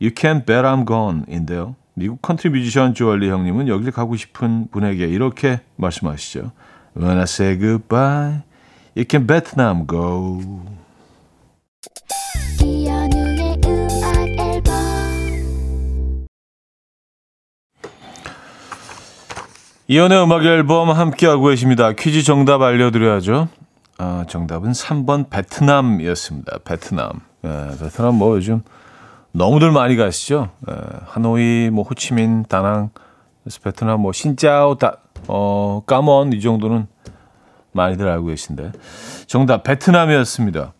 [0.00, 1.76] You Can Bet I'm Gone인데요.
[1.94, 6.50] 미국 컨트리 뮤지션 조 엘리 형님은 여길 가고 싶은 분에게 이렇게 말씀하시죠.
[6.96, 8.42] When I say goodbye,
[8.96, 10.40] you can bet I'm gone.
[19.86, 21.92] 이현우의 음악 앨범 함께하고 계십니다.
[21.92, 23.48] 퀴즈 정답 알려드려야죠.
[23.98, 26.60] 아, 정답은 3번 베트남이었습니다.
[26.64, 27.10] 베트남.
[27.44, 28.62] 예, 베트남 뭐 요즘
[29.32, 30.48] 너무들 많이 가시죠.
[30.70, 32.90] 예, 하노이, 뭐 호치민, 다낭,
[33.62, 34.96] 베트남 뭐 신짜오, 다,
[35.28, 36.86] 어, 까먼 이 정도는
[37.72, 38.72] 많이들 알고 계신데.
[39.26, 40.72] 정답 베트남이었습니다.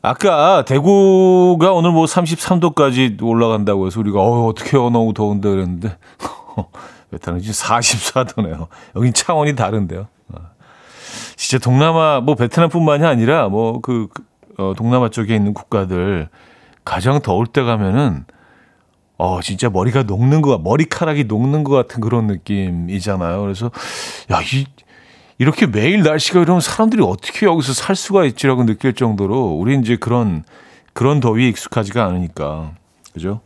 [0.00, 5.96] 아까 대구가 오늘 뭐 33도까지 올라간다고 해서 우리가 어 어떻게 요 너무 더운데 그랬는데
[7.12, 8.66] 베트남 지금 44도네요.
[8.96, 10.08] 여긴 차원이 다른데요.
[10.28, 10.38] 어.
[11.36, 16.28] 진짜 동남아 뭐 베트남뿐만이 아니라 뭐그 그, 어, 동남아 쪽에 있는 국가들
[16.84, 18.24] 가장 더울 때 가면은
[19.18, 23.40] 어, 진짜 머리가 녹는 거, 머리카락이 녹는 것 같은 그런 느낌이잖아요.
[23.42, 23.70] 그래서,
[24.32, 24.66] 야, 이,
[25.38, 30.42] 이렇게 매일 날씨가 이러면 사람들이 어떻게 여기서 살 수가 있지라고 느낄 정도로 우리 이제 그런,
[30.92, 32.72] 그런 더위에 익숙하지가 않으니까.
[33.12, 33.42] 그죠?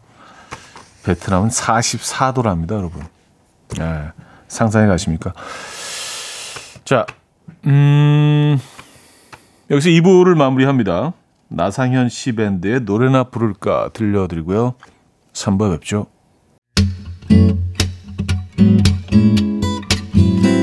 [1.05, 3.03] 베트남은 44도랍니다, 여러분.
[3.81, 4.13] 예,
[4.49, 5.33] 상상해 가십니까?
[6.85, 7.07] 자,
[7.67, 8.59] 음,
[9.71, 11.13] 여기서 2부를 마무리합니다.
[11.49, 14.75] 나상현 씨 밴드의 노래나 부를까 들려드리고요.
[15.33, 16.07] 3부 뵙죠.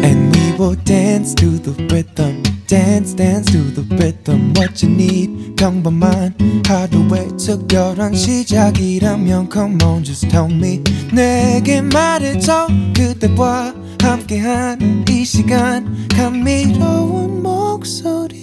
[0.03, 5.55] And we will dance to the rhythm dance dance to the rhythm what you need.
[5.57, 6.33] 평범한
[6.65, 10.81] 하루의 특별한 시작이라면 come on just tell me.
[11.13, 16.07] 내게 말해줘 그대와 함께한 이 시간.
[16.07, 18.33] 감미로운 목소리.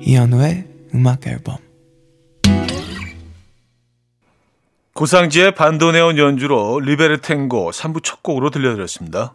[0.00, 1.58] 이현우의 음악 앨범.
[4.94, 9.34] 고상지의 반도네온 연주로 리베르 탱고 3부 첫 곡으로 들려드렸습니다.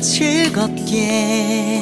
[0.00, 1.78] 즐겁게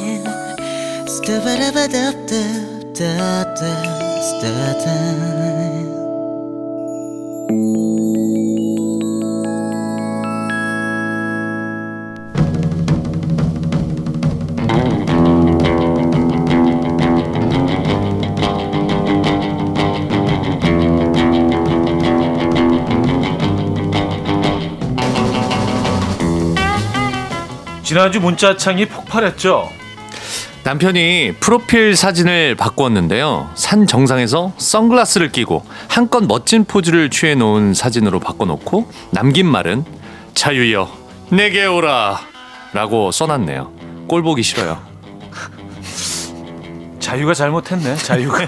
[27.97, 29.71] 지난주 문자창이 폭발했죠.
[30.65, 33.49] 남편이 프로필 사진을 바꾸었는데요.
[33.55, 39.87] 산 정상에서 선글라스를 끼고 한껏 멋진 포즈를 취해 놓은 사진으로 바꿔놓고 남긴 말은
[40.35, 40.93] 자유여
[41.31, 42.21] 내게 오라
[42.75, 43.73] 라고 써놨네요.
[44.09, 44.79] 꼴 보기 싫어요.
[47.01, 47.97] 자유가 잘못했네.
[47.97, 48.45] 자유가.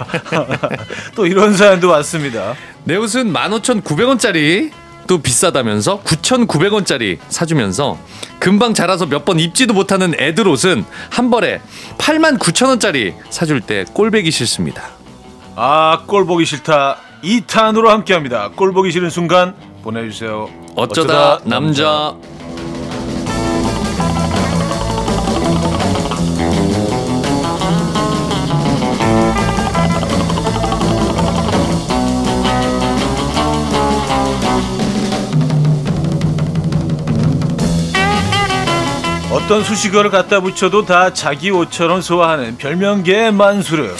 [1.16, 2.52] 또 이런 사연도 왔습니다.
[2.84, 4.72] 내 옷은 15,900원짜리
[5.08, 7.98] 또 비싸다면서 9,900원짜리 사주면서
[8.38, 11.60] 금방 자라서 몇 번 입지도 못하는 애들 옷은 한 벌에
[11.98, 14.90] 89,000원짜리 사줄 때 꼴배기 싫습니다.
[15.56, 16.98] 아, 꼴보기 싫다.
[17.24, 18.50] 2탄으로 함께합니다.
[18.50, 20.48] 꼴보기 싫은 순간 보내주세요.
[20.76, 22.14] 어쩌다, 어쩌다 남자.
[22.14, 22.37] 남자.
[39.48, 43.96] 어떤 수식어를 갖다 붙여도 다 자기 옷처럼 소화하는 별명계 만수르.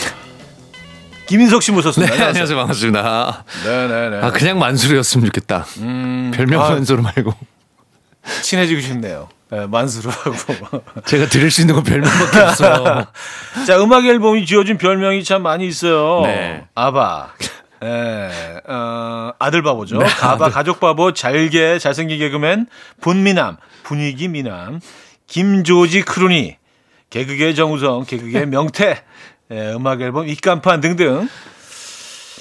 [1.27, 2.15] 김인석 씨 모셨습니다.
[2.15, 2.55] 네, 안녕하세요.
[2.55, 3.45] 반갑습니다.
[3.65, 4.27] 네네네.
[4.27, 5.65] 아, 그냥 만수르였으면 좋겠다.
[5.79, 7.33] 음, 별명 아, 만수르 말고.
[8.43, 9.31] 친해지고 싶네요.
[9.51, 10.35] 네, 만수르하고.
[11.09, 13.07] 제가 들을 수 있는 건 별명밖에 없어요.
[13.67, 16.27] 자, 음악 앨범이 지어준 별명이 참 많이 있어요.
[16.27, 16.67] 네.
[16.75, 17.33] 아바.
[17.85, 18.31] 예,
[18.69, 19.97] 어, 아들 바보죠.
[19.97, 20.51] 네, 가바, 아들.
[20.55, 22.67] 가족 바보, 잘게, 잘생긴 개그맨,
[23.01, 24.81] 분미남, 분위기 미남,
[25.29, 26.57] 김조지 크루니,
[27.11, 29.05] 개그계 정우성, 개그계 명태,
[29.53, 31.29] 예, 음악 앨범 입간판 등등.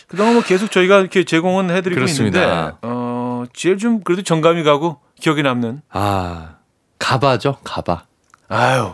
[0.08, 2.40] 그동안 뭐 계속 저희가 이렇게 제공은 해드리고 그렇습니다.
[2.40, 5.82] 있는데, 어, 제일 좀 그래도 정감이 가고 기억에 남는.
[5.90, 6.56] 아,
[6.98, 8.06] 가바죠, 가바.
[8.48, 8.94] 아유,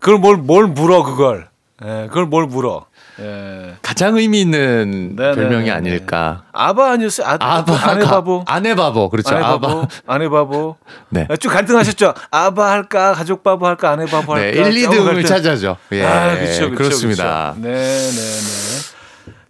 [0.00, 1.48] 그걸 뭘, 뭘 물어, 그걸.
[1.84, 2.86] 예, 그걸 뭘 물어.
[3.20, 3.74] 예.
[3.82, 5.34] 가장 의미 있는 네네네.
[5.34, 6.44] 별명이 아닐까.
[6.52, 7.26] 아바 아니었어요?
[7.26, 8.44] 아, 아바, 아내 바보.
[8.46, 9.08] 아내 바보.
[9.10, 9.34] 그렇죠.
[9.34, 9.86] 아내 바보.
[10.06, 10.76] 아내 바보.
[11.10, 11.26] 네.
[11.28, 12.14] 아, 쭉 갈등하셨죠.
[12.30, 14.62] 아바 할까, 가족 바보 할까, 아내 바보 네, 할까.
[14.62, 15.76] 네, 1, 2등을 찾아죠.
[15.92, 16.04] 예.
[16.04, 16.70] 아, 그렇죠.
[16.70, 17.54] 그렇습니다.
[17.56, 18.98] 네, 네, 네.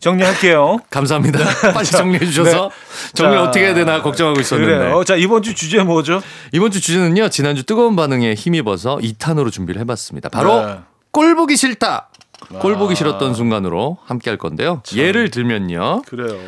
[0.00, 0.78] 정리할게요.
[0.90, 1.40] 감사합니다.
[1.74, 3.12] 빨리 정리해 주셔서 네.
[3.14, 4.78] 정리 어떻게 해야 되나 걱정하고 있었는데.
[4.78, 5.04] 그래요.
[5.04, 6.22] 자, 이번 주 주제 뭐죠?
[6.52, 7.28] 이번 주 주제는요.
[7.30, 10.28] 지난주 뜨거운 반응에 힘입어서 2탄으로 준비를 해 봤습니다.
[10.28, 10.78] 바로 네.
[11.10, 12.07] 꼴 보기 싫다.
[12.60, 14.80] 꼴 보기 싫었던 순간으로 함께 할 건데요.
[14.84, 14.98] 참.
[14.98, 16.02] 예를 들면요.
[16.06, 16.38] 그래요.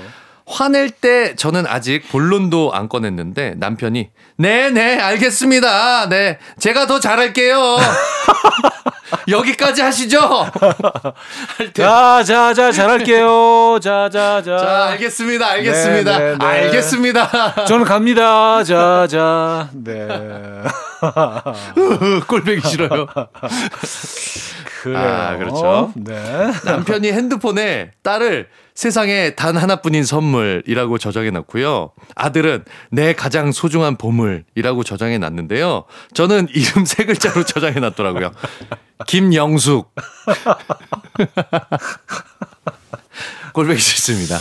[0.46, 6.09] 화낼 때 저는 아직 본론도 안 꺼냈는데 남편이 네네 네, 알겠습니다.
[6.09, 7.76] 네 제가 더 잘할게요.
[9.28, 10.18] 여기까지 하시죠.
[11.74, 13.78] 자, 자, 자, 잘할게요.
[13.80, 14.59] 자, 자, 자.
[14.59, 15.51] 자, 알겠습니다.
[15.51, 16.18] 알겠습니다.
[16.18, 16.45] 네, 네, 네.
[16.47, 17.64] 알겠습니다.
[17.66, 18.62] 저는 갑니다.
[18.64, 19.68] 자, 자.
[19.72, 20.09] 네.
[22.26, 23.07] 꼴배기 싫어요.
[24.81, 24.99] 그래요.
[24.99, 25.93] 아, 그렇죠.
[25.95, 26.14] 네.
[26.64, 31.91] 남편이 핸드폰에 딸을 세상에 단 하나뿐인 선물이라고 저장해 놨고요.
[32.16, 35.85] 아들은 내 가장 소중한 보물이라고 저장해 놨는데요.
[36.14, 38.31] 저는 이름 세 글자로 저장해 놨더라고요.
[39.07, 39.93] 김영숙.
[43.53, 44.39] 꼴보기 싫습니다.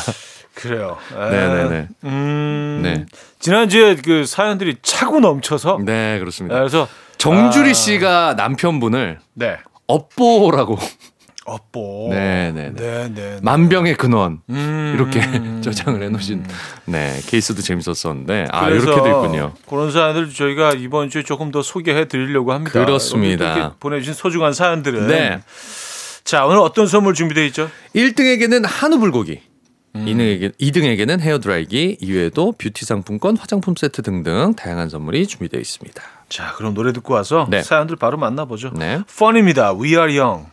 [0.54, 0.98] 그래요.
[1.14, 1.88] 네네네.
[2.06, 3.06] 음, 네.
[3.40, 5.80] 지난주에 그 사연들이 차고 넘쳐서.
[5.84, 6.60] 네, 그렇습니다.
[6.60, 6.88] 그래서
[7.18, 7.74] 정주리 아...
[7.74, 9.58] 씨가 남편분을 네.
[9.90, 10.78] 업보라고
[11.46, 12.08] 업보.
[12.14, 13.10] 네, 네, 네.
[13.10, 13.40] 네, 네.
[13.42, 16.46] 만병의 근원 음, 이렇게 음, 저장을 해놓으신
[16.86, 19.54] 네 케이스도 재밌었었는데 아 이렇게도 있군요.
[19.68, 22.72] 그런 사연들 저희가 이번 주에 조금 더 소개해 드리려고 합니다.
[22.72, 23.76] 그렇습니다.
[23.80, 25.08] 보내주신 소중한 사연들은.
[25.08, 25.40] 네.
[26.24, 27.72] 자, 오늘 어떤 선물 준비되어 있죠?
[27.96, 29.42] 1등에게는 한우 불고기.
[29.96, 30.06] 음.
[30.06, 36.19] 2등에게, 2등에게는 헤어드라이기 이외에도 뷰티 상품권, 화장품 세트 등등 다양한 선물이 준비되어 있습니다.
[36.30, 37.62] 자, 그럼 노래 듣고 와서 네.
[37.64, 38.72] 사연들 바로 만나보죠.
[38.76, 39.02] 네.
[39.18, 39.74] 펀입니다.
[39.74, 40.48] We are young.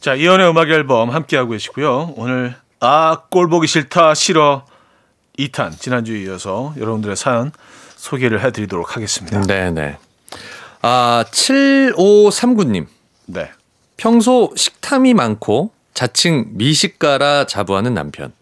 [0.00, 2.14] 자, 이연의 음악 앨범 함께하고 계시고요.
[2.16, 4.64] 오늘 아, 꼴 보기 싫다, 싫어.
[5.38, 7.52] 2탄 지난주에 이어서 여러분들의 사연
[7.96, 9.42] 소개를 해드리도록 하겠습니다.
[9.42, 9.98] 네, 네.
[10.80, 12.86] 아, 7539님.
[13.26, 13.50] 네.
[13.98, 18.32] 평소 식탐이 많고 자칭 미식가라 자부하는 남편.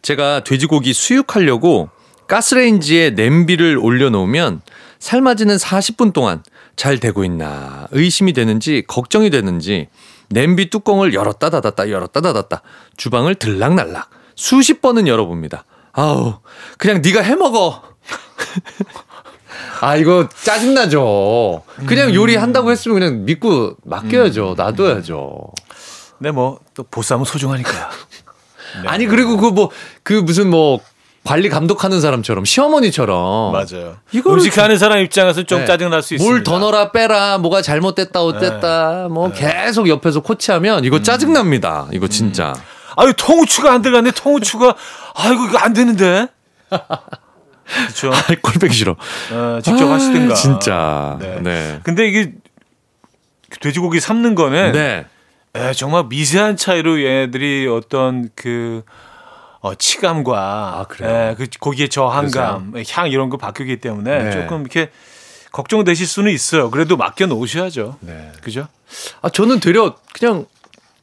[0.00, 1.90] 제가 돼지고기 수육하려고
[2.26, 4.62] 가스레인지에 냄비를 올려놓으면
[5.02, 6.44] 삶아지는 40분 동안
[6.76, 9.88] 잘 되고 있나 의심이 되는지 걱정이 되는지
[10.30, 12.62] 냄비 뚜껑을 열었다 닫았다 열었다 닫았다
[12.96, 15.64] 주방을 들락날락 수십 번은 열어봅니다.
[15.90, 16.38] 아우
[16.78, 17.82] 그냥 네가 해먹어.
[19.82, 21.64] 아 이거 짜증나죠.
[21.86, 24.54] 그냥 요리 한다고 했으면 그냥 믿고 맡겨야죠.
[24.56, 25.50] 놔둬야죠.
[26.20, 27.88] 네, 뭐, 또 보쌈은 소중하니까요.
[28.84, 28.88] 네.
[28.88, 30.78] 아니 그리고 그 뭐그 무슨 뭐
[31.24, 33.96] 관리 감독하는 사람처럼 시어머니처럼 맞아요.
[34.10, 35.66] 이거를 음식하는 사람 입장에서 좀 네.
[35.66, 36.30] 짜증 날 수 있습니다.
[36.32, 41.86] 뭘더 넣어라 빼라 뭐가 잘못됐다 어땠다 뭐 계속 옆에서 코치하면 이거 짜증 납니다.
[41.92, 42.52] 이거 진짜.
[42.96, 44.74] 아유, 통후추가 안 들어갔네, 통후추가.
[45.14, 46.26] 아이고, 이거 안 되는데.
[46.68, 48.12] 그렇죠.
[48.12, 48.96] 아, 꼴보기 싫어.
[49.32, 50.34] 어, 직접 아, 하시든가.
[50.34, 51.16] 진짜.
[51.18, 51.38] 네.
[51.40, 51.80] 네.
[51.84, 52.32] 근데 이게
[53.60, 55.06] 돼지고기 삶는 거는 네.
[55.54, 58.82] 에, 정말 미세한 차이로 얘네들이 어떤 그
[59.62, 61.30] 어, 치감과 아, 그래요?
[61.30, 64.30] 에, 그 고기의 저항감, 향 이런 거 바뀌기 때문에 네.
[64.32, 64.90] 조금 이렇게
[65.52, 66.70] 걱정되실 수는 있어요.
[66.70, 67.96] 그래도 맡겨 놓으셔야죠.
[68.00, 68.32] 네.
[68.42, 68.66] 그죠?
[69.20, 70.46] 아 저는 되려 그냥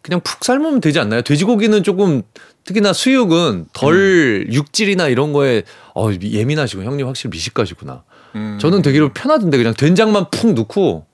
[0.02, 1.22] 그냥 푹 삶으면 되지 않나요?
[1.22, 2.22] 돼지고기는 조금
[2.66, 4.54] 특히나 수육은 덜 음.
[4.54, 5.64] 육질이나 이런 거에
[5.96, 8.04] 어, 예민하시고 형님 확실히 미식가시구나.
[8.36, 8.58] 음.
[8.60, 11.06] 저는 되기로 편하던데 그냥 된장만 푹 넣고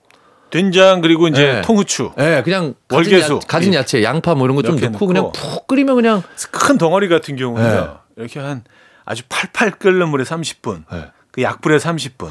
[0.50, 1.62] 된장 그리고 이제 네.
[1.62, 3.34] 통후추 예, 그냥 가진, 월계수.
[3.36, 5.08] 야, 가진 야 채, 양파 뭐 이런 거 좀 넣고 넣고.
[5.08, 7.76] 그냥 푹 끓이면 그냥 큰 덩어리 같은 경우는 네.
[7.78, 8.64] 요 이렇게 한
[9.06, 11.08] 아주 팔팔 끓는 물에 30분, 네.
[11.32, 12.30] 그 약불에 30분.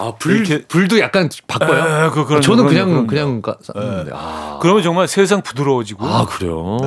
[0.00, 2.06] 아, 불 이렇게- 불도 약간 바꿔요.
[2.06, 3.06] 에, 그- 그럼요, 아, 저는 그럼요, 그냥 그럼요.
[3.08, 4.12] 그냥 가, 쌌는데.
[4.14, 6.06] 아, 그러면 정말 세상 부드러워지고.
[6.06, 6.78] 아, 그래요.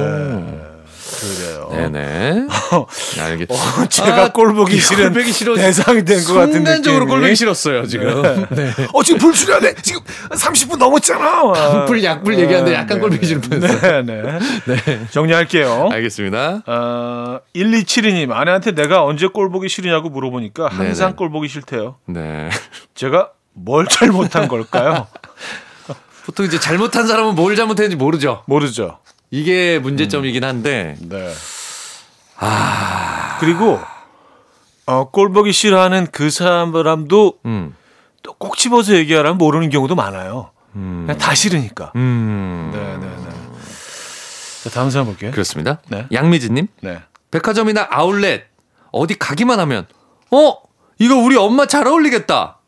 [1.19, 1.69] 그래요.
[1.71, 2.47] 네네.
[3.21, 3.51] 알겠.
[3.51, 3.55] 어,
[3.89, 5.55] 제가 꼴 보기 싫은 꼴보기 싫어.
[5.55, 7.05] 대상이 된 것 같은 순간적으로.
[7.07, 8.21] 꼴보기 싫었어요 지금.
[8.51, 8.71] 네.
[8.93, 9.75] 어 지금 불 줄여야 돼.
[9.81, 11.85] 지금 30분 넘었잖아.
[11.85, 14.01] 불 약불 얘기하는데 약간 네, 꼴보기 싫을 뻔했어요.
[14.03, 14.21] 네,
[14.65, 15.07] 네.
[15.11, 15.89] 정리할게요.
[15.91, 16.63] 알겠습니다.
[16.65, 21.15] 어, 1272님 아내한테 내가 언제 꼴 보기 싫으냐고 물어보니까 항상 네네.
[21.15, 21.97] 꼴 보기 싫대요.
[22.07, 22.49] 네.
[22.95, 25.07] 제가 뭘 잘못한 걸까요?
[26.25, 28.43] 보통 이제 잘못한 사람은 뭘 잘못했는지 모르죠.
[28.45, 28.99] 모르죠.
[29.31, 30.95] 이게 문제점이긴 한데.
[30.99, 31.33] 네.
[32.37, 33.79] 아 그리고
[34.85, 37.75] 어, 꼴 보기 싫어하는 그 사람도 음.
[38.23, 40.51] 또꼭 집어서 얘기하라면 모르는 경우도 많아요.
[40.75, 41.03] 음.
[41.05, 41.93] 그냥 다 싫으니까.
[41.95, 42.71] 음.
[42.73, 43.31] 네, 네, 네.
[44.63, 45.31] 자, 다음 사람 볼게요.
[45.31, 45.81] 그렇습니다.
[45.87, 46.07] 네.
[46.11, 46.67] 양미진님.
[46.81, 46.99] 네.
[47.31, 48.43] 백화점이나 아울렛
[48.91, 49.87] 어디 가기만 하면
[50.31, 50.55] 어
[50.99, 52.59] 이거 우리 엄마 잘 어울리겠다.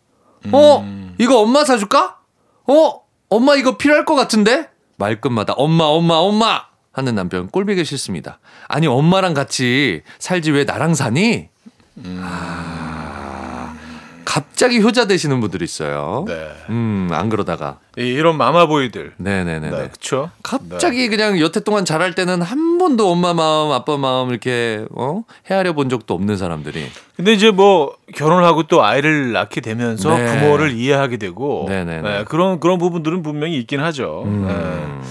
[0.51, 1.15] 어 음.
[1.19, 2.19] 이거 엄마 사줄까?
[2.67, 8.39] 어 엄마 이거 필요할 것 같은데 말끝마다 엄마 엄마 엄마 하는 남편 꼴보기 싫습니다.
[8.67, 11.49] 아니 엄마랑 같이 살지 왜 나랑 사니?
[11.97, 12.21] 음.
[12.23, 12.92] 아,
[14.25, 16.25] 갑자기 효자 되시는 분들이 있어요.
[16.27, 16.49] 네.
[16.69, 19.13] 음 안 그러다가 이- 이런 마마보이들.
[19.17, 19.69] 네네네네.
[19.69, 20.31] 네, 그렇죠.
[20.41, 25.73] 갑자기 그냥 여태 동안 잘할 때는 한 번도 엄마 마음 아빠 마음 이렇게 어 헤아려
[25.73, 30.25] 본 적도 없는 사람들이 근데 이제 뭐 결혼을 하고 또 아이를 낳게 되면서 네.
[30.39, 32.01] 부모를 이해하게 되고 네네네.
[32.01, 34.23] 네, 그런 그런 부분들은 분명히 있긴 하죠.
[34.25, 34.45] 음.
[34.47, 35.03] 네.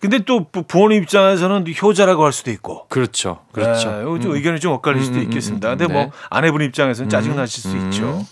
[0.00, 2.86] 근데 또 부- 부모님 입장에서는 효자라고 할 수도 있고.
[2.88, 5.68] 그렇죠 그렇죠 네, 좀 의견이 좀 엇갈릴 수도 음, 음, 있겠습니다.
[5.68, 6.00] 음, 음, 근데 네.
[6.02, 7.86] 뭐 아내분 입장에서는 짜증 나실 수 음.
[7.86, 8.24] 있죠.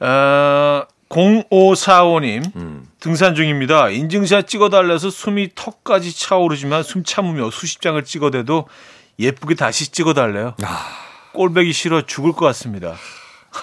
[0.00, 2.88] 어, 0545님 음.
[2.98, 3.90] 등산 중입니다.
[3.90, 8.66] 인증샷 찍어달래서 숨이 턱까지 차오르지만 숨 참으며 수십 장을 찍어대도
[9.18, 10.54] 예쁘게 다시 찍어달래요.
[10.62, 10.86] 아.
[11.34, 12.94] 꼴배기 싫어 죽을 것 같습니다.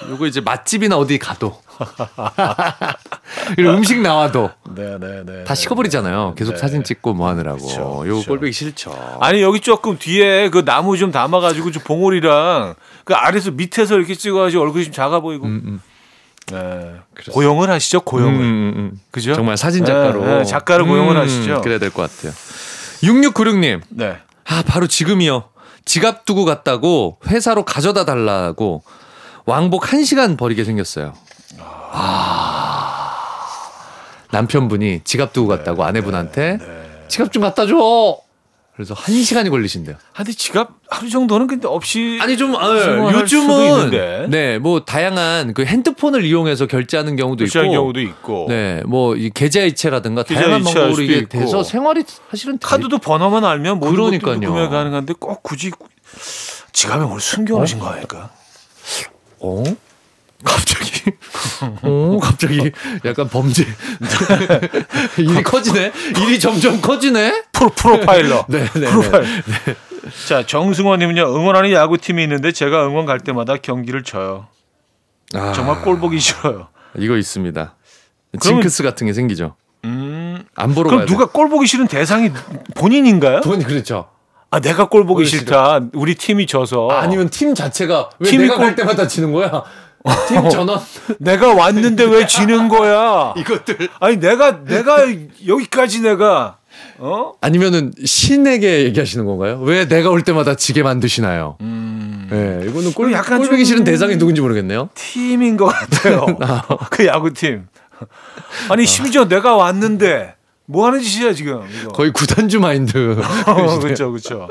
[0.09, 1.61] 요거 이제 맛집이나 어디 가도
[3.57, 5.43] 이런 음식 나와도 네네네.
[5.43, 6.57] 다 식어버리잖아요 계속 네.
[6.57, 8.29] 사진 찍고 뭐 하느라고 그쵸, 요거 그쵸.
[8.29, 13.97] 꼴보기 싫죠 아니 여기 조금 뒤에 그 나무 좀 담아가지고 좀 봉오리랑 그 아래서 밑에서
[13.97, 15.45] 이렇게 찍어가지고 얼굴이 좀 작아 보이고.
[15.45, 15.82] 음, 음.
[16.52, 16.95] 네.
[17.32, 18.34] 고용을 하시죠 고용을.
[18.36, 18.99] 음, 음, 음.
[19.12, 19.34] 그죠?
[19.34, 21.62] 정말 사진 작가로 네, 네, 작가를 고용을 하시죠.
[21.62, 22.34] 그래야 될 것 같아요
[23.04, 24.18] 6696님 네.
[24.45, 25.45] 아, 바로 지금이요.
[25.86, 28.84] 지갑 두고 갔다고 회사로 가져다 달라고
[29.45, 31.14] 왕복 1시간 버리게 생겼어요.
[31.93, 33.18] 아.
[34.32, 36.60] 남편분이 지갑 두고 갔다고 아내분한테
[37.08, 38.18] 지갑 좀 갖다 줘.
[38.82, 39.95] 그래서 한 시간이 걸리신대요.
[40.11, 44.29] 한데 지갑 하루 정도는 근데 없이 아니 좀 아, 요즘은.
[44.32, 50.23] 네 뭐 다양한 그 핸드폰을 이용해서 결제하는 경우도 있고 결제하는 경우도 있고 네뭐 계좌 이체라든가
[50.23, 51.29] 계좌 다양한 방법으로 이게 있고.
[51.29, 54.36] 돼서 생활이 사실은 카드도 번호만 알면 모든 그러니까요.
[54.36, 55.69] 것들도 구매 가능한데 꼭 굳이
[56.73, 58.32] 지갑에 뭘 숨겨놓으신 거 아닐까?
[59.39, 59.63] 어?
[60.43, 61.01] 갑자기
[61.83, 62.71] 어 갑자기
[63.05, 63.65] 약간 범죄
[65.17, 68.45] 일이 커지네 일이 점점 커지네 프로 프로파일러.
[68.49, 69.25] 네, 네, 프로파일.
[70.27, 74.47] 자 정승원님은요 응원하는 야구 팀이 있는데 제가 응원 갈 때마다 경기를 져요.
[75.33, 76.67] 아, 정말 꼴 보기 싫어요.
[76.97, 77.75] 이거 있습니다
[78.39, 80.43] 징크스 같은 게 생기죠 음.
[80.55, 82.31] 안 보러 그럼 누가 꼴 보기 싫은 대상이
[82.75, 83.39] 본인인가요?
[83.41, 84.09] 돈 그렇죠
[84.49, 85.79] 아 내가 꼴 보기 싫다.
[85.93, 86.89] 우리 팀이 져서.
[86.89, 89.63] 아니면 팀 자체가 왜 팀이 내가 갈 꼴- 때마다 지는 거야
[90.28, 90.80] 팀 전원
[91.20, 93.34] 내가 왔는데 왜 지는 거야?
[93.38, 95.06] 이것들 아니 내가 내가
[95.47, 96.58] 여기까지 내가
[96.97, 97.34] 어?
[97.41, 99.60] 아니면은 신에게 얘기하시는 건가요?
[99.62, 101.58] 왜 내가 올 때마다 지게 만드시나요?
[101.60, 104.89] 네, 이거는 꼴, 약간 꼴보기 좀- 싫은 대상이 누군지 모르겠네요.
[104.93, 106.26] 팀인 것 같아요.
[106.89, 107.68] 그 야구팀.
[108.70, 110.36] 아니 심지어 내가 왔는데
[110.66, 111.91] 뭐 하는 짓이야 지금 이거.
[111.91, 113.20] 거의 구단주 마인드.
[113.45, 114.47] 어, 그렇죠, 그렇죠.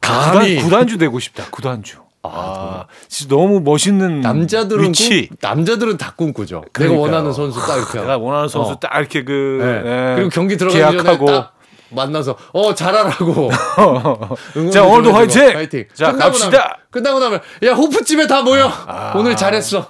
[0.00, 1.44] 감히 구단, 구단주 되고 싶다.
[1.50, 1.96] 구단주.
[2.22, 5.28] 아, 진짜 너무 멋있는 남자들은 위치.
[5.28, 6.56] 꿈, 남자들은 다 꿈꾸죠.
[6.60, 7.00] 내가 그러니까요.
[7.00, 8.00] 원하는 선수 딱 이렇게.
[8.00, 8.78] 내가 원하는 선수 어.
[8.80, 9.90] 딱 이렇게 그 네.
[10.10, 11.26] 예, 그리고 경기 들어가기 계약하고.
[11.26, 11.54] 전에 딱
[11.90, 13.50] 만나서 어 잘하라고.
[14.72, 15.12] 자, 오늘도.
[15.14, 15.56] 화이팅!
[15.56, 15.84] 화이팅.
[15.94, 16.58] 자, 끝나고 갑시다!
[16.58, 18.70] 나면, 끝나고 나면 야 호프집에 다 모여.
[19.14, 19.86] 오늘 잘했어.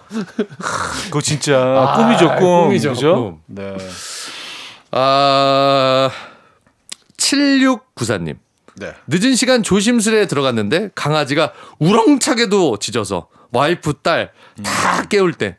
[1.04, 2.64] 그거 진짜 아, 꿈이죠, 꿈.
[2.68, 3.14] 꿈이죠, 그죠?
[3.14, 3.40] 꿈.
[3.46, 3.76] 네.
[4.92, 6.10] 아
[7.16, 8.36] 7694님.
[8.80, 8.92] 네.
[9.06, 14.32] 늦은 시간 조심스레 들어갔는데 강아지가 우렁차게도 짖어서 와이프 딸다
[15.08, 15.56] 깨울 때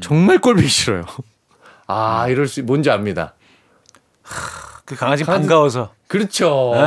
[0.00, 1.04] 정말 꼴보기 싫어요.
[1.86, 3.34] 아 이럴 수 뭔지 압니다.
[4.84, 5.92] 그 강아지 강아지- 반가워서.
[6.08, 6.72] 그렇죠.
[6.76, 6.84] 예, 예,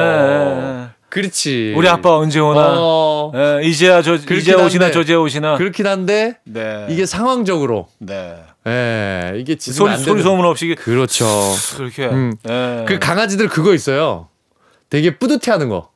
[0.84, 0.88] 예.
[1.10, 1.74] 그렇지.
[1.78, 2.74] 우리 아빠 언제 오나?
[2.76, 4.92] 어, 예, 이제야 저 이제 오시나.
[4.92, 5.58] 저제 오시나.
[5.58, 6.88] 그렇긴 한데 네.
[6.90, 8.44] 이게 상황적으로 네.
[8.68, 11.26] 예 이게 소리 안 소리 소문 없이 그렇죠.
[11.78, 12.08] 그렇게.
[12.08, 12.34] 음.
[12.50, 12.86] 예.
[12.88, 14.28] 그 강아지들 그거 있어요.
[14.94, 15.90] 되게 뿌듯해하는 거.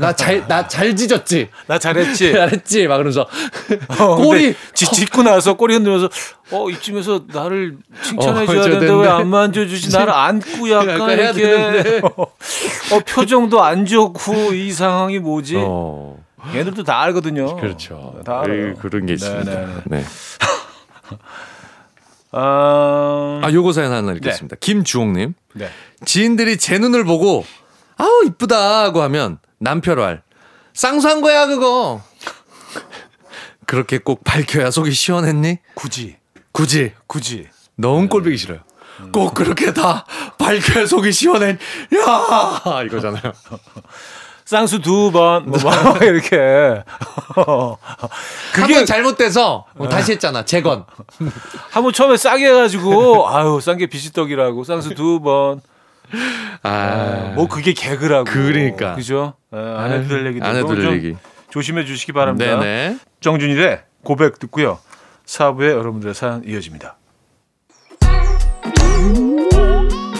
[0.00, 1.48] 나 잘 나 잘 짖었지.
[1.68, 2.32] 나 잘했지.
[2.34, 2.88] 잘했지.
[2.88, 3.26] 막 그러면서
[4.00, 6.08] 어, 꼬리 지, 짖고 나서 꼬리 흔들면서
[6.50, 9.08] 어 이쯤에서 나를 칭찬해 어, 줘야 해줘야 되는데 왜.
[9.08, 12.00] 안 만져 주지 나를 안고 약간, 약간 이렇게.
[12.04, 16.22] 어 표정도 안 좋고 이 상황이 뭐지 어.
[16.54, 18.20] 얘들도 다 알거든요 그렇죠.
[18.26, 18.70] 다 알아요.
[18.70, 19.50] 에이, 그런 게 있습니다.
[19.50, 20.04] 네, 네, 네.
[22.32, 24.56] 아, 아, 요거 사연 하나 읽겠습니다.
[24.60, 25.34] 김주홍님.
[25.54, 25.68] 네.
[26.04, 27.44] 지인들이 제 눈을 보고
[28.02, 30.22] 아우 이쁘다 하고 하면 남편 말
[30.74, 32.02] 쌍수한 거야 그거.
[33.66, 35.58] 그렇게 꼭 밝혀야 속이 시원했니?
[35.74, 36.16] 굳이
[36.50, 37.46] 굳이 굳이
[37.76, 38.58] 너무 꼴보기 싫어요.
[39.12, 40.04] 꼭 그렇게 다
[40.38, 41.58] 밝혀야 속이 시원해.
[41.94, 43.22] 야 이거잖아요.
[44.44, 45.58] 쌍수 두번 뭐
[46.02, 46.82] 이렇게
[48.52, 50.44] 그게 잘못돼서 어, 다시 했잖아.
[50.44, 50.84] 재건.
[51.70, 55.60] 한 번 처음에 싸게 해가지고 아유 싼 게 비지떡이라고 쌍수 두번
[56.62, 58.24] 아, 뭐 그게 개그라고.
[58.24, 58.94] 그러니까.
[58.94, 59.34] 그죠?
[59.54, 61.16] 예, 안 해도 될 얘기도 안 해도 될좀 얘기.
[61.50, 62.58] 조심해 주시기 바랍니다.
[62.58, 62.98] 네네.
[63.20, 64.78] 정준일의 고백 듣고요.
[65.26, 66.96] 사부에 여러분들의 사연 이어집니다.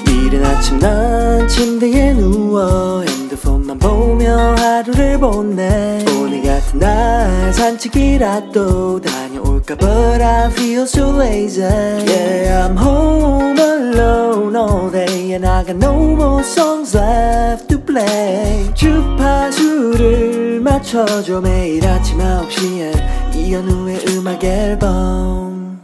[0.09, 9.22] 이른 아침 난 침대에 누워 핸드폰만 보며 하루를 보내 오늘 같은 날 산책이라도 다
[9.63, 15.77] 녀올까 But I feel so lazy Yeah I'm home alone all day And I got
[15.77, 25.81] no more songs left to play 주파수를 맞춰줘 매일 아침 9시에 이현우의 음악 앨범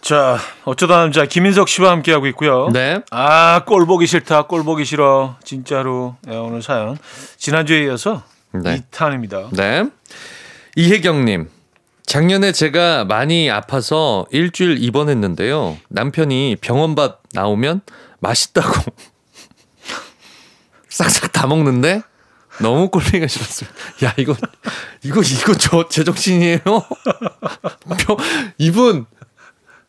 [0.00, 2.68] 자, 어쩌다 남자 김인석 씨와 함께하고 있고요.
[2.72, 3.00] 네.
[3.10, 4.42] 아, 꼴 보기 싫다.
[4.42, 5.34] 꼴 보기 싫어.
[5.42, 6.14] 진짜로.
[6.22, 6.96] 네, 오늘 사연.
[7.36, 8.84] 지난주에 이어서 네.
[8.92, 9.48] 2탄입니다.
[9.50, 9.90] 네.
[10.76, 11.48] 이혜경님.
[12.06, 15.76] 작년에 제가 많이 아파서 일주일 입원했는데요.
[15.88, 17.80] 남편이 병원밥 나오면
[18.20, 18.70] 맛있다고
[20.88, 22.02] 싹싹 다 먹는데
[22.60, 23.68] 너무 꼴보기가 싫었어요.
[24.04, 24.34] 야 이거
[25.02, 26.60] 이거 이거 저 제정신이에요?
[26.64, 28.16] 병,
[28.58, 29.06] 이분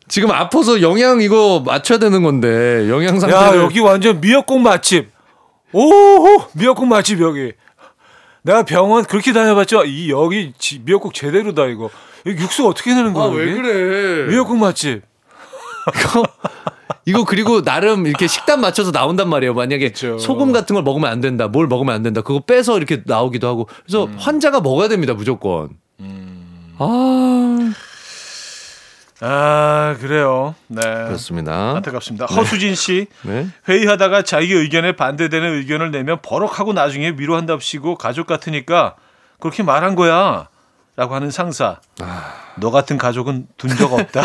[0.08, 5.10] 지금 아파서 영양 이거 맞춰야 되는 건데 영양 야, 상태를 여기 완전 미역국 맛집.
[5.72, 7.52] 오, 미역국 맛집 여기.
[8.42, 9.84] 내가 병원 그렇게 다녀봤죠.
[9.84, 11.90] 이 여기 지- 미역국 제대로다 이거.
[12.32, 13.26] 육수 어떻게 내는 거야?
[13.26, 13.54] 아왜 여기?
[13.54, 14.26] 그래?
[14.28, 15.02] 미역국 맛집.
[15.96, 16.22] 이거
[17.06, 19.54] 이거 그리고 나름 이렇게 식단 맞춰서 나온단 말이에요.
[19.54, 20.18] 만약에 그쵸.
[20.18, 22.20] 소금 같은 걸 먹으면 안 된다, 뭘 먹으면 안 된다.
[22.20, 23.68] 그거 빼서 이렇게 나오기도 하고.
[23.84, 24.16] 그래서 음.
[24.18, 25.70] 환자가 먹어야 됩니다, 무조건.
[26.78, 27.72] 아,
[29.20, 30.54] 아 그래요.
[30.68, 30.80] 네.
[30.80, 31.76] 그렇습니다.
[31.76, 32.26] 안타깝습니다.
[32.26, 33.48] 허수진 씨 네.
[33.68, 38.94] 회의하다가 자기 의견에 반대되는 의견을 내면 버럭하고 나중에 위로한답시고 가족 같으니까
[39.40, 40.48] 그렇게 말한 거야.
[40.98, 41.76] 라고 하는 상사.
[42.00, 42.34] 아.
[42.56, 44.20] 너 같은 가족은 둔 적 없다.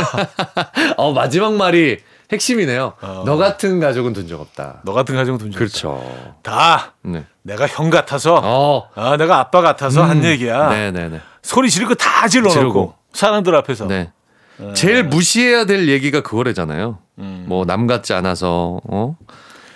[0.97, 1.99] 어 마지막 말이
[2.31, 2.93] 핵심이네요.
[3.25, 4.81] 너 같은 가족은 둔 적 없다.
[4.83, 5.59] 너 같은 가족은 둔적 없다.
[5.59, 6.35] 그렇죠.
[6.41, 7.25] 다 네.
[7.43, 8.89] 내가 형 같아서 어.
[8.95, 10.69] 아, 내가 아빠 같아서 한 얘기야.
[10.69, 11.21] 네네네.
[11.43, 12.95] 소리 지르고 다 질러놓고 지르고.
[13.13, 13.85] 사람들 앞에서.
[13.85, 14.11] 네.
[14.73, 16.97] 제일 무시해야 될 얘기가 그거래잖아요.
[17.19, 17.45] 음.
[17.47, 19.15] 뭐남 같지 않아서 어.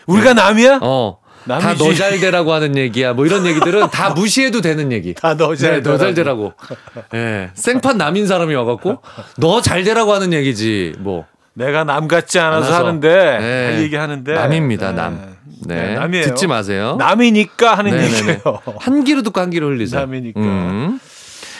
[0.07, 0.79] 우리가 남이야?
[0.81, 1.19] 어.
[1.47, 1.83] 다 남이지.
[1.87, 3.13] 너잘 되라고 하는 얘기야.
[3.13, 5.13] 뭐 이런 얘기들은 다 무시해도 되는 얘기.
[5.13, 6.53] 다 너잘 네, 너잘 되라고.
[6.53, 7.07] 되라고.
[7.15, 7.49] 예.
[7.53, 8.99] 생판 남인 사람이 와갖고
[9.37, 10.93] 너잘 되라고 하는 얘기지.
[10.99, 11.25] 뭐.
[11.53, 12.85] 내가 남 같지 않아서 않아서.
[12.85, 13.07] 하는데
[13.39, 13.65] 네.
[13.73, 14.95] 할 얘기 하는데 남입니다, 네.
[14.95, 15.35] 남.
[15.65, 15.75] 네.
[15.75, 16.25] 네, 남이에요.
[16.25, 16.97] 듣지 마세요.
[16.99, 18.17] 남이니까 하는 네네네.
[18.17, 18.39] 얘기예요.
[18.79, 20.01] 한 귀로 듣고 한 귀로 흘리세요.
[20.01, 20.39] 남이니까.
[20.39, 20.99] 음.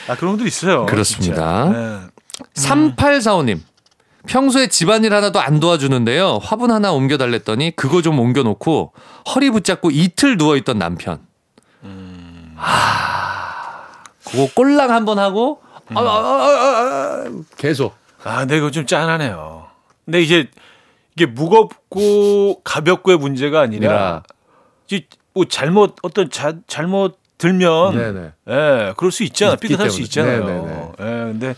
[0.08, 0.86] 아 그런 분들 있어요.
[0.86, 1.70] 그렇습니다.
[1.74, 1.98] 네.
[2.62, 3.60] 3845님.
[4.28, 6.40] 평소에 집안일 하나도 안 도와주는데요.
[6.44, 8.94] 화분 하나 옮겨달랬더니 그거 좀 옮겨놓고
[9.34, 11.20] 허리 붙잡고 이틀 누워있던 남편.
[12.60, 13.86] 아,
[14.26, 15.62] 그거 꼴랑 한번 하고
[15.94, 17.26] 아, 아, 아, 아, 아,
[17.58, 17.96] 계속.
[18.24, 19.68] 아, 근데 이거 좀 짠하네요.
[20.06, 20.50] 근데 이제
[21.16, 24.24] 이게 무겁고 가볍고의 문제가 아니라
[24.88, 28.32] 이제 뭐 잘못 어떤 자, 잘못 들면 네네.
[28.50, 29.56] 예, 그럴 수 있잖아.
[29.56, 30.02] 삐끗할 수.
[30.02, 30.44] 있잖아요.
[30.46, 30.92] 네네네.
[31.00, 31.56] 예, 근데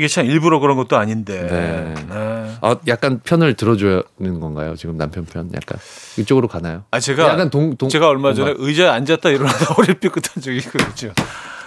[0.00, 1.46] 이게 참 일부러 그런 것도 아닌데.
[1.46, 1.94] 네.
[2.08, 2.56] 네.
[2.62, 4.74] 아, 약간 편을 들어주는 건가요?
[4.74, 5.78] 지금 남편 편 약간
[6.16, 6.84] 이쪽으로 가나요?
[6.90, 8.66] 아 제가 약간 동, 동 제가 얼마 전에 동감.
[8.66, 11.12] 의자에 앉았다 일어나다 허리 삐끗한 적이 있거든요.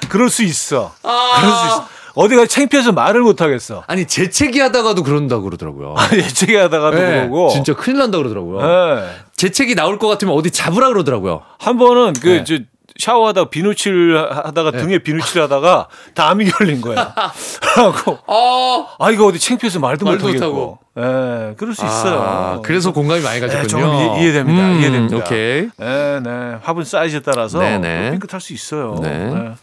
[0.09, 0.95] 그럴 수 있어.
[1.03, 1.41] 아.
[1.41, 1.87] 그럴 수 있어.
[2.15, 3.83] 어디가 창피해서 말을 못 하겠어.
[3.85, 5.93] 아니 재채기 하다가도 그런다고 그러더라고요.
[6.13, 7.49] 예측이 하다가도 네, 그러고.
[7.49, 8.61] 진짜 큰일 난다 그러더라고요.
[8.99, 9.09] 예.
[9.35, 11.41] 재채기 나올 것 같으면 어디 잡으라 그러더라고요.
[11.59, 12.43] 한 번은 그 네.
[12.99, 17.13] 저 샤워하다가 비누칠 하다가 등에 비누칠 하다가 담이 걸린 거야.
[17.61, 20.79] 그래갖고 아, 아 이거 어디 창피해서 말도 말도 못하겠고.
[20.97, 22.21] 예, 그럴 수 있어요.
[22.21, 23.67] 아, 그래서 공감이 많이 네, 가셨군요.
[23.67, 24.61] 좀 이해- 이해됩니다.
[24.63, 25.17] 음, 이해됩니다.
[25.17, 25.69] 오케이.
[25.77, 26.57] 네, 네.
[26.61, 28.11] 화분 사이즈에 따라서 네네.
[28.11, 28.99] 삐끗할 수 있어요.
[29.01, 29.53] 네.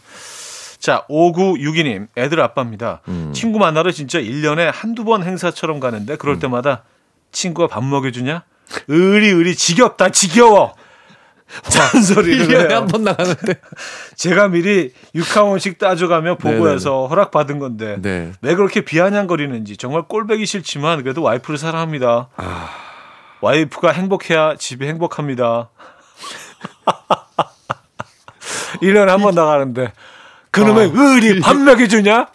[0.79, 3.01] 자, 5962님, 애들 아빠입니다.
[3.07, 3.31] 음.
[3.33, 6.17] 친구 만나러 진짜 1년에 한두 번 행사처럼 가는데 음.
[6.17, 6.83] 그럴 때마다
[7.31, 8.43] 친구가 밥 먹여주냐?
[8.87, 10.73] 의리 의리 지겹다, 지겨워.
[11.69, 12.77] 잔소리를 1년에 해요.
[12.77, 13.55] 한번 나가는데.
[14.15, 18.31] 제가 미리 육하원씩 따져가며 보고해서 허락받은 건데 네.
[18.41, 22.29] 왜 그렇게 비아냥거리는지 정말 꼴배기 싫지만 그래도 와이프를 사랑합니다.
[22.37, 22.69] 아.
[23.41, 25.69] 와이프가 행복해야 집이 행복합니다.
[28.81, 29.91] 1년에 한 번 나가는데
[30.51, 30.91] 그놈의 아.
[30.95, 32.27] 의리 밥 먹여주냐?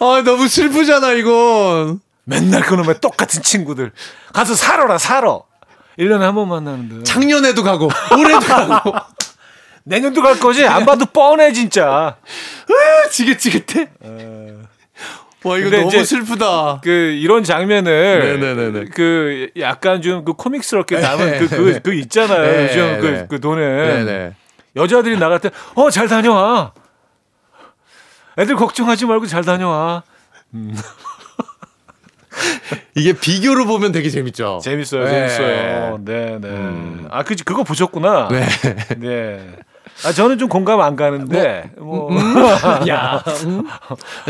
[0.00, 2.00] 아, 너무 슬프잖아, 이건.
[2.24, 3.92] 맨날 그놈의 똑같은 친구들
[4.32, 5.40] 가서 살아라 살아.
[5.98, 7.88] 1년에 한 번 만나는데 작년에도 가고,
[8.18, 8.92] 올해도 가고.
[9.84, 10.66] 내년도 갈 거지?
[10.66, 12.16] 안 봐도 뻔해 진짜.
[12.16, 13.90] 아, 지긋지긋해.
[15.44, 16.80] 와, 이거 너무 슬프다.
[16.82, 18.86] 그 이런 장면을 네네네네.
[18.94, 21.80] 그 약간 좀 그 코믹스럽게 네, 그, 그, 네.
[21.82, 22.42] 그 있잖아요.
[22.42, 23.26] 네, 요즘 그, 네.
[23.28, 24.34] 그 돈에 네네.
[24.74, 26.72] 여자들이 나갈 때 어 잘 다녀와.
[28.38, 30.02] 애들 걱정하지 말고 잘 다녀와.
[32.94, 34.60] 이게 비교로 보면 되게 재밌죠.
[34.62, 35.10] 재밌어요, 네.
[35.28, 35.98] 재밌어요.
[36.04, 36.48] 네, 네.
[37.10, 38.28] 아, 그 그거 보셨구나.
[38.30, 38.46] 네.
[38.98, 39.56] 네.
[40.04, 42.10] 아, 저는 좀 공감 안 가는데 뭐,
[42.88, 43.22] 야.
[43.44, 43.64] 음.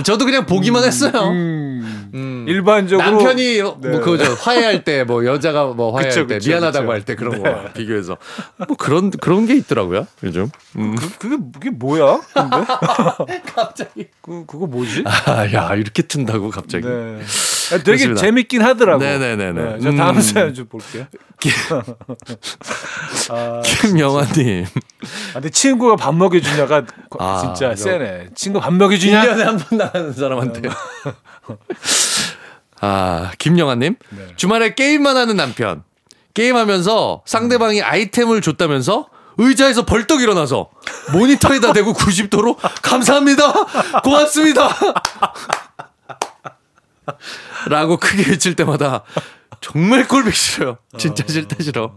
[0.02, 1.12] 저도 그냥 보기만 했어요.
[1.30, 2.44] 음, 음.
[2.46, 3.90] 일반적으로 남편이 뭐 네.
[3.98, 6.92] 그거죠 화해할 때 뭐 여자가 뭐 화해할 그쵸, 때 그쵸, 미안하다고 그쵸.
[6.92, 8.18] 할때 그런 거 비교해서
[8.68, 10.50] 뭐 그런 그런 게 있더라고요 요즘.
[10.76, 10.96] 음.
[10.96, 12.20] 그, 그게 그게 뭐야?
[12.34, 14.08] 근데 갑자기.
[14.20, 15.04] 그 그거 뭐지?
[15.26, 16.86] 아야 이렇게 튼다고 갑자기.
[16.86, 17.20] 네.
[17.72, 18.20] 아, 되게 그렇습니다.
[18.20, 19.02] 재밌긴 하더라고.
[19.02, 19.78] 네네네네.
[19.80, 20.20] 저 다음 음.
[20.20, 21.06] 사연 좀 볼게요.
[23.30, 24.64] 아, 김영환님.
[24.64, 26.84] 아, 근데 친구가 밥 먹여주냐가
[27.18, 27.76] 아, 진짜 이거.
[27.76, 28.28] 세네.
[28.34, 29.22] 친구 밥 먹여주냐?
[29.24, 30.62] 1년에 한 번 나가는 사람한테.
[32.80, 33.96] 아, 김영환님.
[34.10, 34.26] 네.
[34.36, 35.82] 주말에 게임만 하는 남편.
[36.34, 40.70] 게임하면서 상대방이 아이템을 줬다면서 의자에서 벌떡 일어나서
[41.12, 43.52] 모니터에다 대고 90도로 감사합니다.
[44.02, 44.68] 고맙습니다.
[47.70, 49.02] 라고 크게 외칠 때마다
[49.60, 50.78] 정말 꼴보기 싫어요.
[50.98, 51.92] 진짜 싫다 싫어.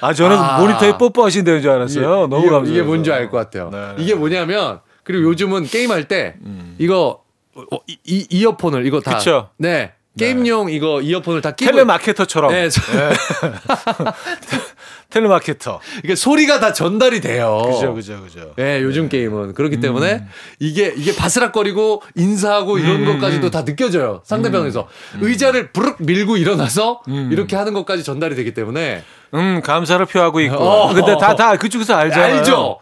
[0.00, 0.58] 아 저는 아.
[0.58, 2.26] 모니터에 뽀뽀하신다는 줄 알았어요.
[2.28, 2.74] 너무 이게, 감사해요.
[2.74, 3.70] 이게 뭔지 알 것 같아요.
[3.70, 3.94] 네.
[4.02, 6.36] 이게 뭐냐면 그리고 요즘은 게임할 때
[6.78, 7.22] 이거
[7.54, 9.50] 어, 이, 이 이 어폰을 이거 다 그쵸.
[9.58, 9.92] 네.
[10.18, 12.50] 게임용 이거 이어폰을 다 끼고 텔레마케터처럼.
[12.52, 12.80] 네, 저-
[15.10, 15.80] 텔레마케터.
[16.04, 17.62] 이게 소리가 다 전달이 돼요.
[17.66, 18.52] 그죠, 그죠, 그죠.
[18.56, 19.80] 네, 요즘 게임은 그렇기 음.
[19.80, 20.24] 때문에
[20.58, 24.22] 이게 이게 바스락거리고 인사하고 이런 것까지도 다 느껴져요.
[24.24, 25.18] 상대방에서 음.
[25.22, 27.00] 의자를 부르륵 밀고 일어나서
[27.30, 29.02] 이렇게 하는 것까지 전달이 되기 때문에
[29.34, 30.56] 음, 감사를 표하고 있고.
[30.56, 30.94] 어.
[30.94, 32.36] 근데 다, 다 그쪽에서 알잖아요.
[32.38, 32.78] 알죠.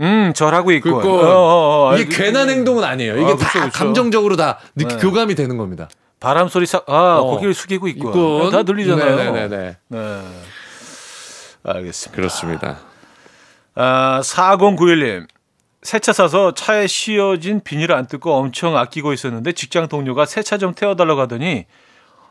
[0.00, 0.90] 음, 절하고 있고.
[0.98, 3.16] 어, 어, 어, 이게 괜한 있- 행동은 아니에요.
[3.16, 3.70] 이게 아, 다 그쵸, 그쵸.
[3.72, 4.96] 감정적으로 다 느- 네.
[4.98, 5.88] 교감이 되는 겁니다.
[6.20, 7.24] 바람 소리 싹, 아, 어.
[7.30, 8.50] 고개를 숙이고 있고.
[8.50, 9.16] 다 들리잖아요.
[9.16, 9.76] 네네네.
[9.88, 9.98] 네.
[11.66, 12.16] 알겠습니다.
[12.16, 12.78] 그렇습니다.
[13.74, 15.26] 아, 4091님.
[15.82, 20.58] 새 차 사서 차에 씌어진 비닐을 안 뜯고 엄청 아끼고 있었는데 직장 동료가 새 차
[20.58, 21.66] 좀 태워달라고 하더니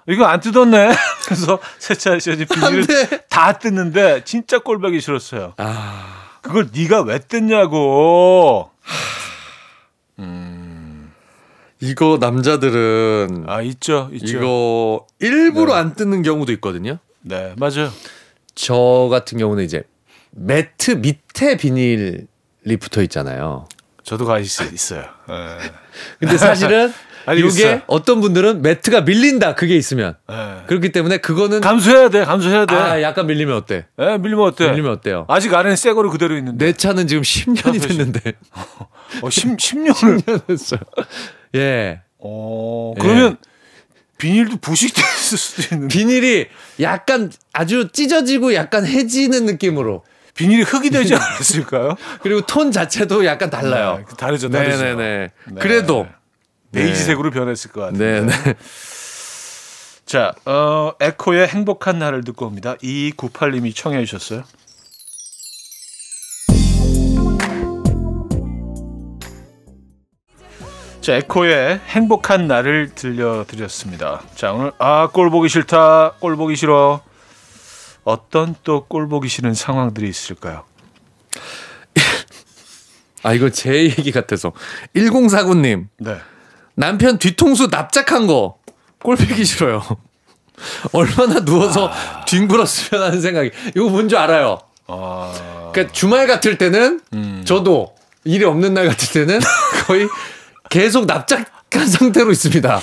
[0.07, 0.91] 이거 안 뜯었네.
[1.25, 2.85] 그래서 새 차에 씌어진 비닐을.
[3.29, 5.53] 다 뜯는데 진짜 꼴보기 싫었어요.
[5.57, 8.71] 아, 그걸 네가 왜 뜯냐고.
[11.81, 14.37] 이거 남자들은 아 있죠, 있죠.
[14.37, 15.79] 이거 일부러 네.
[15.79, 16.97] 안 뜯는 경우도 있거든요.
[17.21, 17.91] 네 맞아요.
[18.55, 19.83] 저 같은 경우는 이제
[20.31, 22.25] 매트 밑에 비닐이
[22.79, 23.67] 붙어 있잖아요.
[24.03, 25.01] 저도 가 있, 있어요.
[25.27, 25.35] 네.
[26.19, 26.91] 근데 사실은
[27.35, 27.81] 이게 있어요.
[27.87, 30.35] 어떤 분들은 매트가 밀린다 그게 있으면 네.
[30.67, 32.75] 그렇기 때문에 그거는 감수해야 돼, 감수해야 돼.
[32.75, 33.87] 아 약간 밀리면 어때?
[33.97, 34.69] 네, 밀리면 어때?
[34.69, 35.25] 밀리면 어때요?
[35.27, 36.65] 아직 안에는 새 거로 그대로 있는데.
[36.67, 38.33] 내 차는 지금 10년이 아, 됐는데
[39.23, 40.45] 어, 10, 10년을.
[40.47, 40.79] 됐어요.
[41.55, 42.01] 예.
[42.19, 43.01] 어, 예.
[43.01, 43.37] 그러면
[44.17, 45.97] 비닐도 부식됐을 수도 있는데.
[45.97, 46.45] 비닐이
[46.81, 50.03] 약간 아주 찢어지고 약간 해지는 느낌으로
[50.35, 51.95] 비닐이 흙이 되지 않았을까요?
[52.21, 53.97] 그리고 톤 자체도 약간 달라요.
[53.97, 54.77] 네, 다르죠, 다르죠.
[54.77, 55.29] 네네네.
[55.51, 55.59] 네.
[55.59, 56.07] 그래도
[56.73, 57.97] 베이지색으로 변했을 것 같아요.
[57.97, 58.33] 네네.
[60.05, 62.75] 자, 어, 에코의 행복한 날을 듣고 옵니다.
[62.83, 64.43] 2298님이 청해 주셨어요.
[71.05, 74.23] 자, 에코의 행복한 날을 들려드렸습니다.
[74.33, 76.99] 자, 오늘 아, 꼴 보기 싫다, 꼴 보기 싫어.
[78.05, 80.63] 어떤 또 꼴 보기 싫은 상황들이 있을까요?
[83.21, 84.51] 아 이거 제 얘기 같아서
[84.95, 86.17] 1049 님 네.
[86.73, 88.57] 남편 뒤통수 납작한 거
[89.03, 89.83] 꼴보기 싫어요.
[90.91, 91.91] 얼마나 누워서
[92.25, 94.57] 뒹굴었으면 하는 생각이 이거 뭔지 알아요.
[94.87, 97.01] 아, 그러니까 주말 같을 때는
[97.45, 97.93] 저도
[98.23, 99.39] 일이 없는 날 같을 때는
[99.85, 100.07] 거의
[100.75, 102.81] 계속 납작한 상태로 있습니다.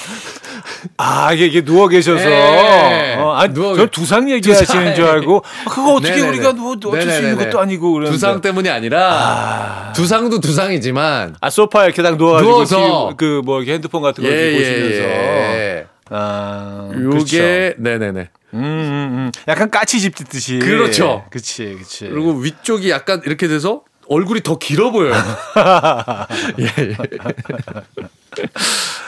[0.96, 3.16] 아 이게, 이게 누워 계셔서 예.
[3.18, 6.28] 어, 아니, 누워 저 계- 두상 얘기하시는 줄 알고 아, 그거 어떻게 네네네.
[6.28, 7.44] 우리가 누워 어쩔 수 있는 네네네.
[7.44, 13.14] 것도 아니고 그러는데 두상 때문이 아니라 두상도 두상이지만 아 소파에 이렇게 딱 누워가지고 누워서.
[13.18, 15.86] 그 뭐 이렇게 핸드폰 같은 거 예, 예, 보시면서 예.
[16.10, 18.20] 아 요게 네네네.
[18.54, 19.32] 음, 음, 음.
[19.48, 21.24] 약간 까치집 듣듯이 그렇죠.
[21.30, 23.82] 그치 그치 그리고 위쪽이 약간 이렇게 돼서
[24.12, 25.14] 얼굴이 더 길어 보여요.
[26.60, 26.64] 예.
[26.64, 26.96] 예.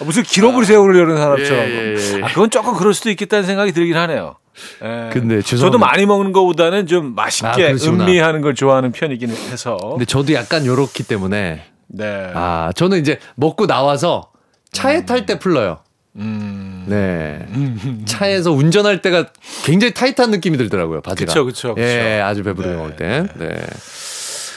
[0.00, 1.64] 아, 무슨 기록을 세우려는 사람처럼.
[1.64, 2.22] 예, 예, 예.
[2.22, 4.36] 아, 그건 조금 그럴 수도 있겠다는 생각이 들긴 하네요.
[4.82, 5.10] 예.
[5.12, 5.66] 근데 죄송합니다.
[5.66, 8.04] 저도 많이 먹는 것보다는 좀 아, 맛있게 그러시구나.
[8.04, 9.76] 음미하는 걸 좋아하는 편이긴 해서.
[9.76, 12.32] 근데 저도 약간 요렇기 때문에 네.
[12.34, 14.30] 아, 저는 이제 먹고 나와서
[14.72, 15.80] 차에 탈때 풀러요.
[16.16, 16.84] 음.
[16.86, 17.46] 네.
[18.06, 19.26] 차에서 운전할 때가
[19.64, 21.32] 굉장히 타이트한 느낌이 들더라고요, 바지가.
[21.32, 21.86] 그쵸, 그쵸, 그쵸.
[21.86, 22.76] 예, 아주 배부르게 네.
[22.80, 23.26] 먹을 때.
[23.38, 23.66] 네.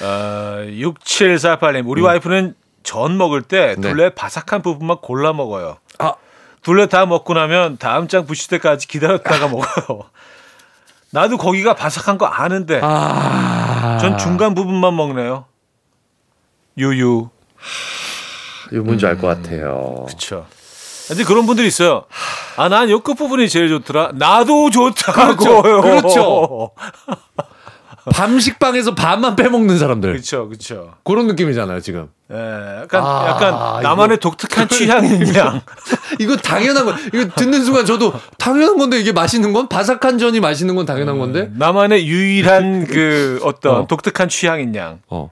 [0.05, 3.81] 어, 6748님, 우리 와이프는 전 먹을 때 음.
[3.81, 3.89] 네.
[3.89, 5.77] 둘레 바삭한 부분만 골라 먹어요.
[5.99, 6.13] 아,
[6.65, 10.09] 둘레 다 먹고 나면 다음 장 부실 때까지 기다렸다가 먹어요.
[11.11, 13.99] 나도 거기가 바삭한 거 아는데 아.
[14.01, 15.45] 전 중간 부분만 먹네요.
[16.75, 17.29] 유유.
[18.71, 20.05] 이거 뭔지 알것 같아요.
[20.07, 20.47] 그렇죠.
[21.07, 22.05] 근데 그런 분들이 있어요.
[22.57, 24.13] 아, 난요 끝부분이 제일 좋더라.
[24.15, 25.25] 나도 좋다고요.
[25.35, 25.61] 그렇죠.
[25.61, 26.71] 그렇죠.
[28.11, 30.11] 밤 식빵에서 반만 빼먹는 사람들.
[30.11, 30.47] 그렇죠.
[30.47, 30.93] 그렇죠.
[31.03, 32.09] 그런 느낌이잖아요, 지금.
[32.31, 32.35] 예,
[32.81, 35.61] 약간 아, 약간 나만의 독특한 취향인 양.
[36.19, 36.93] 이거 당연한 거.
[37.13, 41.49] 이거 듣는 순간 저도 당연한 건데 이게 맛있는 건 바삭한 전이 맛있는 건 당연한 건데.
[41.55, 43.87] 나만의 유일한 그 어떤 어.
[43.87, 44.99] 독특한 취향인 양.
[45.07, 45.31] 어.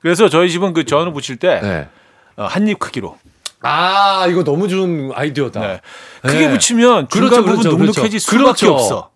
[0.00, 1.88] 그래서 저희 집은 그 전을 부칠 때 네.
[2.36, 3.16] 한입 크기로.
[3.60, 5.60] 아, 이거 너무 좋은 아이디어다.
[5.60, 5.80] 네.
[6.22, 6.50] 크게 네.
[6.50, 8.18] 붙이면 중간 그렇죠, 부분 그렇죠, 눅눅해질 그렇죠.
[8.20, 8.74] 수밖에 그렇죠.
[8.74, 9.10] 없어.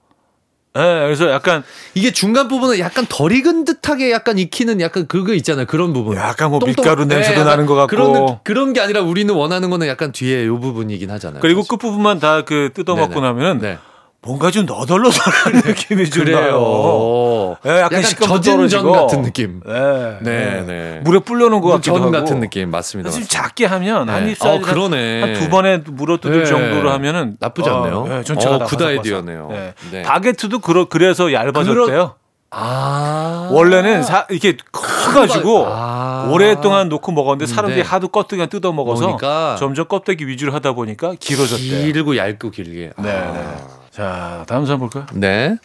[0.74, 1.62] 예, 그래서 약간
[1.94, 5.66] 이게 중간 부분은 약간 덜 익은 듯하게 약간 익히는 약간 그거 있잖아요.
[5.66, 6.16] 그런 부분.
[6.16, 7.88] 약간 뭐 똥똥- 밀가루 냄새도 약간 나는 것 같고.
[7.88, 11.40] 그런 느- 그런 게 아니라 우리는 원하는 거는 약간 뒤에 요 부분이긴 하잖아요.
[11.42, 11.62] 그리고.
[11.64, 13.20] 끝 부분만 다 그 뜯어 먹고.
[13.20, 13.78] 나면은 네.
[14.24, 16.34] 뭔가 좀 너덜너덜한 느낌이 좀 나요.
[16.34, 17.56] 그래요.
[17.66, 18.92] 예, 약간, 약간 젖은 전.
[18.92, 19.60] 같은 느낌.
[19.66, 21.00] 네, 네, 네.
[21.02, 22.12] 물에 불려놓은 것 같기도 전 하고.
[22.12, 23.10] 같은 느낌 맞습니다.
[23.10, 23.42] 좀 맞습니다.
[23.42, 24.12] 작게 하면 네.
[24.12, 25.20] 한입 어, 사이즈 그러네.
[25.22, 26.44] 한두 번에 물어 뜯을 네.
[26.44, 27.98] 정도로 하면은 나쁘지 않네요.
[27.98, 28.86] 어, 네, 전체가 어, 다.
[28.86, 29.48] 아이디어네요.
[29.50, 29.74] 네.
[29.90, 30.02] 네.
[30.02, 32.14] 바게트도 그러, 그래서 얇아졌대요.
[32.54, 33.48] 아.
[33.50, 36.28] 원래는 사, 이렇게 커가지고 아.
[36.30, 37.88] 오랫동안 놓고 먹었는데 사람들이 네.
[37.88, 41.92] 하도 껍데기만 뜯어 먹어서 먹으니까 점점 껍데기 위주로 하다 보니까 길어졌대요.
[41.92, 42.90] 길고 얇고 길게.
[42.98, 43.81] 네, 아.
[43.92, 43.96] 네.
[43.96, 45.06] 자, 다음 사람 볼까요?
[45.12, 45.56] 네.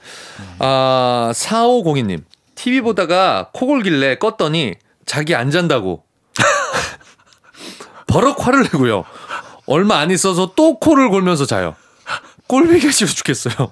[0.59, 2.23] 아, 4502님.
[2.55, 4.75] TV 보다가 코 골길래 껐더니
[5.05, 6.03] 자기 안 잔다고.
[8.07, 9.05] 버럭 화를 내고요.
[9.65, 11.75] 얼마 안 있어서 또 코를 골면서 자요.
[12.47, 13.71] 꼴보기가 싫어 죽겠어요.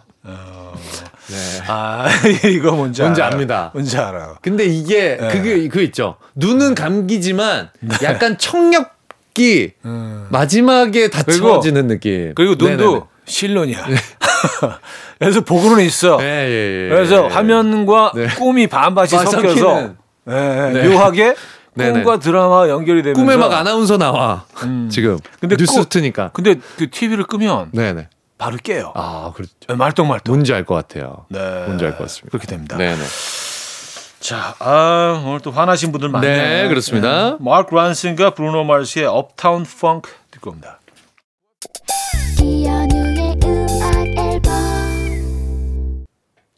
[1.27, 1.63] 네.
[1.67, 2.07] 아,
[2.47, 3.33] 이거 뭔지 뭔지 알아요.
[3.35, 3.71] 압니다.
[3.73, 4.37] 뭔지 알아요.
[4.41, 5.27] 근데 이게 네.
[5.29, 6.17] 그게 그 있죠.
[6.35, 7.71] 눈은 감기지만
[8.03, 8.93] 약간 청력
[9.33, 10.27] 기 음.
[10.29, 12.33] 마지막에 닫혀지는 느낌.
[12.35, 13.01] 그리고 눈도 네네네.
[13.25, 13.85] 실론이야.
[15.19, 16.17] 그래서 보고는 있어.
[16.21, 16.89] 예, 예, 예.
[16.89, 18.27] 그래서 화면과 네.
[18.35, 19.93] 꿈이 반반씩 아, 섞여서.
[20.29, 20.87] 예, 예, 네.
[20.89, 21.35] 묘하게
[21.75, 21.91] 네네.
[22.03, 24.45] 꿈과 드라마 연결이 되면서 꿈에 막 아나운서 나와.
[24.63, 24.89] 음.
[24.91, 26.29] 지금 근데 뉴스 꼭- 트니까.
[26.33, 28.09] 근데 그 TV를 끄면 네네.
[28.37, 28.91] 바로 깨요.
[28.95, 29.53] 아, 그렇죠.
[29.75, 30.33] 말똥말똥.
[30.33, 31.25] 뭔지 알 것 같아요.
[31.29, 31.39] 네.
[31.65, 32.29] 뭔지 알 것 같습니다.
[32.31, 32.75] 그렇게 됩니다.
[32.77, 33.01] 네네.
[34.19, 36.63] 자, 아, 오늘 또 화나신 분들 많네요.
[36.63, 37.31] 네, 그렇습니다.
[37.31, 37.35] 네.
[37.39, 40.79] 마크 란슨과 브루노 마르시의 업타운 펑크 듣고 옵니다.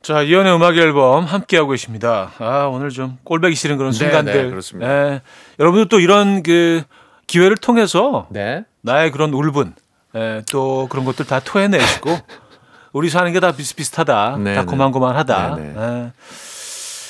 [0.07, 2.31] 자, 이연의 음악 앨범 함께하고 계십니다.
[2.39, 4.43] 아, 오늘 좀 꼴배기 싫은 그런 네, 순간들.
[4.45, 4.89] 네, 그렇습니다.
[4.89, 5.21] 예.
[5.59, 6.81] 여러분들 또 이런 그
[7.27, 8.63] 기회를 통해서 네.
[8.79, 9.73] 나의 그런 울분,
[10.15, 12.17] 예, 또 그런 것들 다 토해내시고
[12.93, 14.37] 우리 사는 게 다 비슷비슷하다.
[14.37, 14.65] 네, 다 네.
[14.65, 15.55] 고만고만하다.
[15.57, 16.11] 네, 예.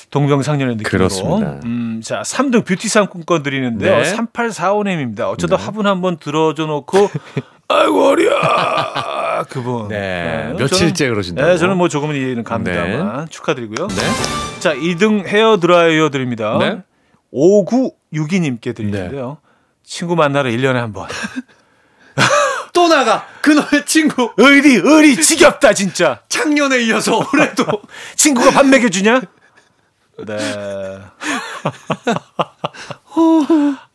[0.10, 0.90] 동병상련의 느낌으로.
[0.90, 1.60] 그렇습니다.
[1.66, 3.98] 음, 자, 3등 뷰티 상품권 드리는데요.
[4.02, 4.16] 네.
[4.16, 5.30] 3845님입니다.
[5.30, 7.12] 어쩌다 화분 한번 들어줘 놓고
[7.70, 9.44] 아이고 어리야.
[9.50, 9.88] 그분.
[9.90, 10.50] 네.
[10.54, 11.48] 저는- 며칠째 그러신다고.
[11.48, 13.88] 네, 저는 뭐 조금은 이해는 갑니다만 축하드리고요.
[13.88, 14.60] 네.
[14.60, 16.58] 자, 2등 헤어 드라이어 드립니다.
[16.60, 16.82] 네.
[17.34, 19.38] 5962님께 드리는데요.
[19.84, 21.08] 친구 만나러 1년에 한 번.
[22.74, 23.26] 또 나가.
[23.42, 24.32] 그놈의 친구.
[24.38, 26.22] 의리, 의리 지겹다, 진짜.
[26.30, 27.66] 작년에 이어서 올해도.
[28.16, 29.22] 친구가 밥 먹여주냐?
[30.26, 30.38] 네.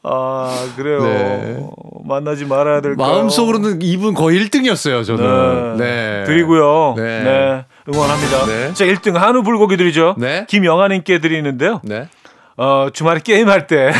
[0.04, 1.02] 아, 그래요.
[1.02, 1.66] 네.
[2.04, 5.76] 만나지 말아야 될까 마음속으로는 이분 거의 1등이었어요, 저는.
[5.76, 6.24] 네.
[6.26, 6.94] 드리고요.
[6.96, 7.22] 네.
[7.22, 7.64] 네.
[7.88, 8.46] 응원합니다.
[8.46, 8.74] 네.
[8.74, 10.14] 자, 1등 한우 불고기 드리죠.
[10.18, 10.46] 네.
[10.48, 11.80] 김영아님께 드리는데요.
[11.84, 12.08] 네.
[12.56, 13.92] 어, 주말에 게임 할 때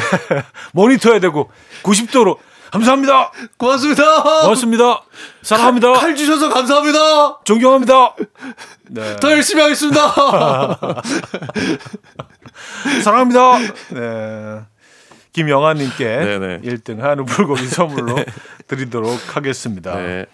[0.73, 1.51] 모니터 해야 되고
[1.83, 2.37] 90도로
[2.71, 3.31] 감사합니다.
[3.59, 4.23] 고맙습니다.
[4.43, 5.03] 고맙습니다.
[5.43, 5.93] 사랑합니다.
[5.93, 7.41] 칼 주셔서 감사합니다.
[7.45, 8.15] 존경합니다.
[8.91, 9.17] 네.
[9.17, 10.09] 더 열심히 하겠습니다.
[13.03, 13.59] 사랑합니다.
[13.91, 14.72] 네.
[15.33, 16.61] 김영아님께 네네.
[16.61, 18.17] 1등 한우 불고기 선물로
[18.69, 19.97] 드리도록 하겠습니다.
[19.97, 20.27] 네.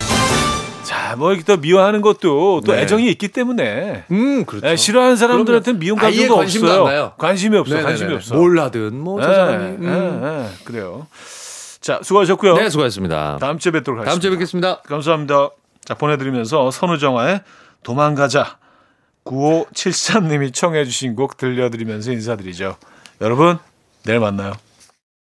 [0.82, 2.82] 자, 뭐 이렇게 또 미워하는 것도 또 네.
[2.82, 4.66] 애정이 있기 때문에 음, 그렇죠.
[4.66, 7.12] 네, 싫어하는 사람들한테는 아예 감정도 없어요.
[7.18, 7.74] 관심이 없어.
[7.74, 7.86] 네네네.
[7.88, 8.34] 관심이 없어.
[8.34, 9.64] 뭘 하든 뭐저 네, 사람이.
[9.64, 10.20] 네, 음.
[10.22, 11.06] 네, 그래요.
[11.80, 12.54] 자, 수고하셨고요.
[12.54, 13.38] 네, 수고하셨습니다.
[13.40, 14.10] 다음 주에 뵙도록 하겠습니다.
[14.10, 14.80] 다음 주에 뵙겠습니다.
[14.82, 15.50] 감사합니다.
[15.84, 17.42] 자, 보내드리면서 선우정아의
[17.82, 18.56] 도망가자
[19.24, 22.76] 9573님이 청해 주신 곡 들려드리면서 인사드리죠.
[23.20, 23.58] 여러분,
[24.04, 24.54] 내일 만나요.